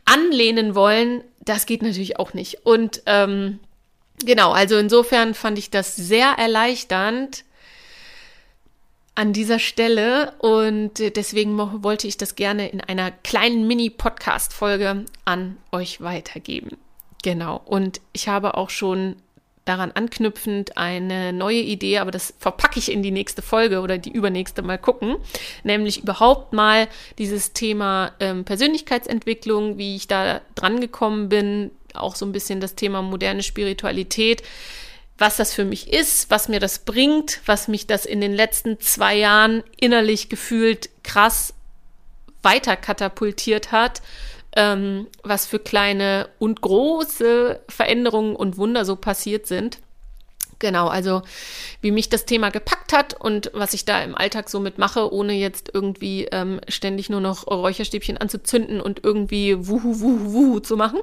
anlehnen 0.05 0.75
wollen, 0.75 1.23
das 1.39 1.67
geht 1.67 1.83
natürlich 1.83 2.19
auch 2.19 2.35
nicht. 2.35 2.67
Und 2.67 3.03
ähm, 3.07 3.61
Genau, 4.25 4.53
also 4.53 4.77
insofern 4.77 5.35
fand 5.35 5.59
ich 5.59 5.71
das 5.71 5.97
sehr 5.97 6.35
erleichternd 6.39 7.45
an 9.15 9.33
dieser 9.33 9.59
Stelle 9.59 10.33
und 10.39 10.99
deswegen 10.99 11.59
wollte 11.83 12.07
ich 12.07 12.17
das 12.17 12.35
gerne 12.35 12.69
in 12.69 12.81
einer 12.81 13.11
kleinen 13.11 13.67
Mini-Podcast-Folge 13.67 15.05
an 15.25 15.59
euch 15.71 16.01
weitergeben. 16.01 16.79
Genau, 17.23 17.61
und 17.65 18.01
ich 18.13 18.29
habe 18.29 18.57
auch 18.57 18.71
schon 18.71 19.17
daran 19.65 19.93
anknüpfend 19.93 20.77
eine 20.77 21.33
neue 21.33 21.61
Idee, 21.61 21.99
aber 21.99 22.11
das 22.11 22.35
verpacke 22.39 22.79
ich 22.79 22.91
in 22.91 23.03
die 23.03 23.13
nächste 23.13 23.43
Folge 23.43 23.81
oder 23.81 23.97
die 23.97 24.11
übernächste 24.11 24.63
mal 24.63 24.79
gucken, 24.79 25.17
nämlich 25.63 26.03
überhaupt 26.03 26.53
mal 26.53 26.89
dieses 27.19 27.53
Thema 27.53 28.13
ähm, 28.19 28.45
Persönlichkeitsentwicklung, 28.45 29.79
wie 29.79 29.95
ich 29.95 30.09
da 30.09 30.41
dran 30.57 30.81
gekommen 30.81 31.29
bin, 31.29 31.71
auch 31.95 32.17
so 32.17 32.27
ein 32.27 32.33
bisschen 32.33 32.61
das 32.61 32.75
Thema 32.75 33.03
moderne 33.03 33.43
Spiritualität, 33.43 34.43
was 35.19 35.37
das 35.37 35.55
für 35.55 35.65
mich 35.65 35.93
ist, 35.93 36.31
was 36.31 36.49
mir 36.49 36.61
das 36.61 36.81
bringt, 36.81 37.41
was 37.47 37.69
mich 37.69 37.87
das 37.87 38.07
in 38.07 38.21
den 38.21 38.33
letzten 38.33 38.81
zwei 38.81 39.17
Jahren 39.17 39.63
innerlich 39.79 40.29
gefühlt 40.29 40.91
krass 41.05 41.55
weiter 42.43 42.77
katapultiert 42.77 43.73
hat, 43.73 44.03
ähm, 44.57 45.07
was 45.23 45.47
für 45.47 45.59
kleine 45.59 46.29
und 46.39 46.61
große 46.61 47.61
Veränderungen 47.69 48.37
und 48.37 48.57
Wunder 48.57 48.85
so 48.85 48.97
passiert 48.97 49.47
sind. 49.47 49.79
Genau, 50.63 50.87
also 50.87 51.23
wie 51.81 51.91
mich 51.91 52.09
das 52.09 52.25
Thema 52.25 52.51
gepackt 52.51 52.93
hat 52.93 53.21
und 53.21 53.51
was 53.53 53.75
ich 53.75 53.85
da 53.85 54.01
im 54.01 54.15
Alltag 54.15 54.49
so 54.49 54.61
mitmache, 54.61 55.13
ohne 55.13 55.33
jetzt 55.33 55.73
irgendwie 55.75 56.29
ähm, 56.31 56.61
ständig 56.69 57.11
nur 57.11 57.21
noch 57.21 57.49
Räucherstäbchen 57.49 58.17
anzuzünden 58.17 58.81
und 58.81 59.01
irgendwie 59.03 59.57
wuhu, 59.59 60.01
wuhu, 60.01 60.33
wuhu 60.33 60.61
zu 60.61 60.77
machen. 60.77 61.01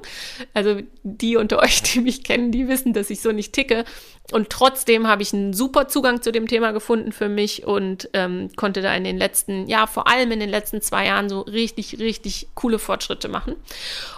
Also 0.54 0.80
die 1.04 1.36
unter 1.36 1.60
euch, 1.62 1.84
die 1.84 2.00
mich 2.00 2.24
kennen, 2.24 2.54
die 2.54 2.70
wissen, 2.70 2.94
dass 2.94 3.10
ich 3.10 3.20
so 3.20 3.34
nicht 3.34 3.52
ticke. 3.52 3.84
Und 4.32 4.50
trotzdem 4.50 5.08
habe 5.08 5.24
ich 5.24 5.34
einen 5.34 5.52
super 5.52 5.90
Zugang 5.90 6.22
zu 6.22 6.32
dem 6.32 6.48
Thema 6.48 6.72
gefunden 6.72 7.12
für 7.12 7.28
mich 7.28 7.66
und 7.66 8.10
ähm, 8.14 8.52
konnte 8.56 8.82
da 8.82 8.96
in 8.96 9.04
den 9.04 9.18
letzten, 9.18 9.68
ja, 9.68 9.88
vor 9.88 10.08
allem 10.08 10.32
in 10.32 10.40
den 10.40 10.50
letzten 10.50 10.82
zwei 10.82 11.08
Jahren 11.08 11.28
so 11.28 11.42
richtig, 11.42 12.00
richtig 12.00 12.48
coole 12.56 12.80
Fortschritte 12.80 13.28
machen. 13.28 13.58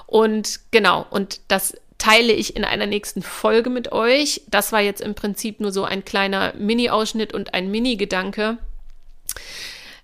Und 0.05 0.59
genau, 0.69 1.07
und 1.09 1.41
das 1.47 1.73
teile 2.01 2.33
ich 2.33 2.55
in 2.55 2.65
einer 2.65 2.87
nächsten 2.87 3.21
Folge 3.21 3.69
mit 3.69 3.91
euch. 3.91 4.41
Das 4.49 4.71
war 4.71 4.81
jetzt 4.81 5.01
im 5.01 5.13
Prinzip 5.13 5.59
nur 5.59 5.71
so 5.71 5.83
ein 5.83 6.03
kleiner 6.03 6.51
Mini-Ausschnitt 6.57 7.31
und 7.31 7.53
ein 7.53 7.69
Mini-Gedanke. 7.69 8.57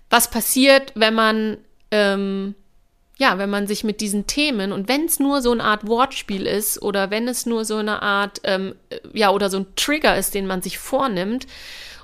Was 0.08 0.30
passiert, 0.30 0.92
wenn 0.94 1.14
man, 1.14 1.56
ähm, 1.90 2.54
ja, 3.18 3.36
wenn 3.38 3.50
man 3.50 3.66
sich 3.66 3.82
mit 3.82 4.00
diesen 4.00 4.28
Themen 4.28 4.70
und 4.70 4.88
wenn 4.88 5.06
es 5.06 5.18
nur 5.18 5.42
so 5.42 5.50
eine 5.50 5.64
Art 5.64 5.88
Wortspiel 5.88 6.46
ist 6.46 6.80
oder 6.80 7.10
wenn 7.10 7.26
es 7.26 7.46
nur 7.46 7.64
so 7.64 7.78
eine 7.78 8.00
Art, 8.00 8.42
ähm, 8.44 8.76
ja, 9.12 9.30
oder 9.30 9.50
so 9.50 9.58
ein 9.58 9.66
Trigger 9.74 10.16
ist, 10.16 10.34
den 10.34 10.46
man 10.46 10.62
sich 10.62 10.78
vornimmt, 10.78 11.48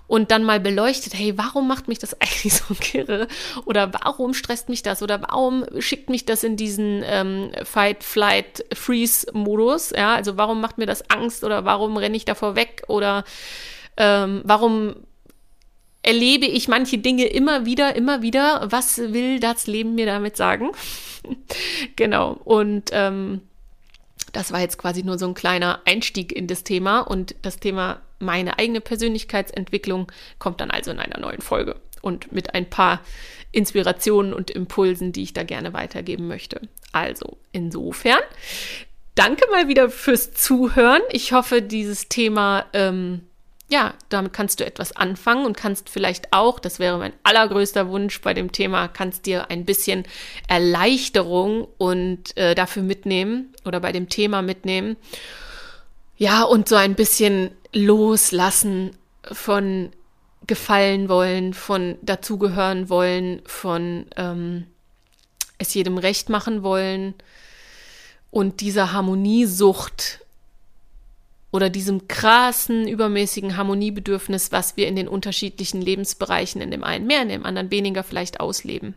und 0.06 0.30
dann 0.30 0.44
mal 0.44 0.60
beleuchtet, 0.60 1.14
hey, 1.14 1.36
warum 1.38 1.66
macht 1.66 1.88
mich 1.88 1.98
das 1.98 2.14
eigentlich 2.20 2.54
so 2.54 2.74
kirre? 2.74 3.28
Oder 3.64 3.92
warum 3.92 4.34
stresst 4.34 4.68
mich 4.68 4.82
das? 4.82 5.02
Oder 5.02 5.22
warum 5.22 5.64
schickt 5.78 6.10
mich 6.10 6.24
das 6.24 6.44
in 6.44 6.56
diesen 6.56 7.02
ähm, 7.06 7.50
Fight, 7.64 8.04
Flight, 8.04 8.64
Freeze-Modus? 8.72 9.90
Ja, 9.90 10.14
also 10.14 10.36
warum 10.36 10.60
macht 10.60 10.78
mir 10.78 10.86
das 10.86 11.10
Angst? 11.10 11.44
Oder 11.44 11.64
warum 11.64 11.96
renne 11.96 12.16
ich 12.16 12.24
davor 12.24 12.56
weg? 12.56 12.82
Oder 12.88 13.24
ähm, 13.96 14.42
warum 14.44 14.94
erlebe 16.02 16.46
ich 16.46 16.68
manche 16.68 16.98
Dinge 16.98 17.26
immer 17.26 17.64
wieder, 17.64 17.96
immer 17.96 18.20
wieder? 18.20 18.66
Was 18.70 18.98
will 18.98 19.40
das 19.40 19.66
Leben 19.66 19.94
mir 19.94 20.06
damit 20.06 20.36
sagen? 20.36 20.70
genau. 21.96 22.32
Und 22.44 22.90
ähm, 22.92 23.40
das 24.34 24.52
war 24.52 24.60
jetzt 24.60 24.78
quasi 24.78 25.02
nur 25.02 25.18
so 25.18 25.26
ein 25.26 25.34
kleiner 25.34 25.80
Einstieg 25.84 26.32
in 26.32 26.46
das 26.46 26.64
Thema 26.64 27.00
und 27.00 27.34
das 27.42 27.58
Thema 27.58 28.02
meine 28.18 28.58
eigene 28.58 28.80
Persönlichkeitsentwicklung 28.80 30.10
kommt 30.38 30.60
dann 30.60 30.70
also 30.70 30.90
in 30.90 30.98
einer 30.98 31.20
neuen 31.20 31.40
Folge 31.40 31.76
und 32.02 32.32
mit 32.32 32.54
ein 32.54 32.68
paar 32.68 33.00
Inspirationen 33.52 34.34
und 34.34 34.50
Impulsen, 34.50 35.12
die 35.12 35.22
ich 35.22 35.32
da 35.32 35.44
gerne 35.44 35.72
weitergeben 35.72 36.26
möchte. 36.26 36.60
Also 36.92 37.38
insofern, 37.52 38.20
danke 39.14 39.44
mal 39.50 39.68
wieder 39.68 39.90
fürs 39.90 40.32
Zuhören. 40.32 41.02
Ich 41.10 41.32
hoffe, 41.32 41.62
dieses 41.62 42.08
Thema 42.08 42.66
ähm, 42.72 43.22
ja, 43.74 43.92
damit 44.08 44.32
kannst 44.32 44.60
du 44.60 44.64
etwas 44.64 44.94
anfangen 44.94 45.44
und 45.44 45.56
kannst 45.56 45.88
vielleicht 45.88 46.32
auch, 46.32 46.60
das 46.60 46.78
wäre 46.78 46.96
mein 46.96 47.12
allergrößter 47.24 47.88
Wunsch 47.88 48.20
bei 48.20 48.32
dem 48.32 48.52
Thema, 48.52 48.86
kannst 48.86 49.26
dir 49.26 49.50
ein 49.50 49.64
bisschen 49.64 50.04
Erleichterung 50.46 51.66
und 51.76 52.36
äh, 52.36 52.54
dafür 52.54 52.84
mitnehmen 52.84 53.52
oder 53.64 53.80
bei 53.80 53.90
dem 53.90 54.08
Thema 54.08 54.42
mitnehmen. 54.42 54.96
Ja, 56.16 56.44
und 56.44 56.68
so 56.68 56.76
ein 56.76 56.94
bisschen 56.94 57.50
loslassen 57.72 58.92
von 59.24 59.90
gefallen 60.46 61.08
wollen, 61.08 61.52
von 61.52 61.96
dazugehören 62.00 62.88
wollen, 62.88 63.42
von 63.44 64.06
ähm, 64.14 64.68
es 65.58 65.74
jedem 65.74 65.98
recht 65.98 66.28
machen 66.28 66.62
wollen 66.62 67.14
und 68.30 68.60
dieser 68.60 68.92
Harmoniesucht 68.92 70.20
oder 71.54 71.70
diesem 71.70 72.08
krassen, 72.08 72.88
übermäßigen 72.88 73.56
Harmoniebedürfnis, 73.56 74.50
was 74.50 74.76
wir 74.76 74.88
in 74.88 74.96
den 74.96 75.06
unterschiedlichen 75.06 75.80
Lebensbereichen 75.80 76.60
in 76.60 76.72
dem 76.72 76.82
einen 76.82 77.06
mehr, 77.06 77.22
in 77.22 77.28
dem 77.28 77.46
anderen 77.46 77.70
weniger 77.70 78.02
vielleicht 78.02 78.40
ausleben. 78.40 78.96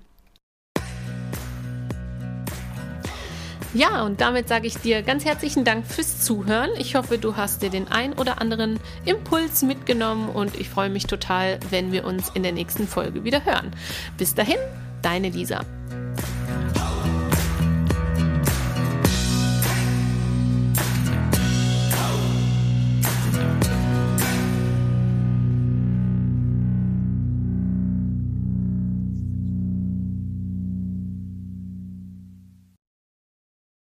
Ja, 3.76 4.04
und 4.04 4.22
damit 4.22 4.48
sage 4.48 4.65
ich 4.65 4.74
dir 4.78 5.04
ganz 5.04 5.24
herzlichen 5.24 5.65
Dank 5.65 5.86
fürs 5.86 6.24
Zuhören. 6.24 6.72
Ich 6.80 6.96
hoffe, 6.96 7.20
du 7.20 7.36
hast 7.36 7.62
dir 7.62 7.70
den 7.70 7.89
ein 7.89 8.13
oder 8.13 8.41
anderen 8.41 8.80
Impuls 9.06 9.62
mitgenommen 9.62 10.28
und 10.28 10.60
ich 10.60 10.67
freue 10.67 10.89
mich 10.89 11.06
total, 11.06 11.60
wenn 11.70 11.91
wir 11.91 12.06
uns 12.06 12.32
in 12.34 12.41
der 12.41 12.54
nächsten 12.54 12.88
Folge 12.88 13.24
wieder 13.24 13.46
hören. 13.46 13.70
Bis 14.17 14.34
dahin, 14.34 14.58
deine 15.04 15.30
Lisa. 15.30 15.63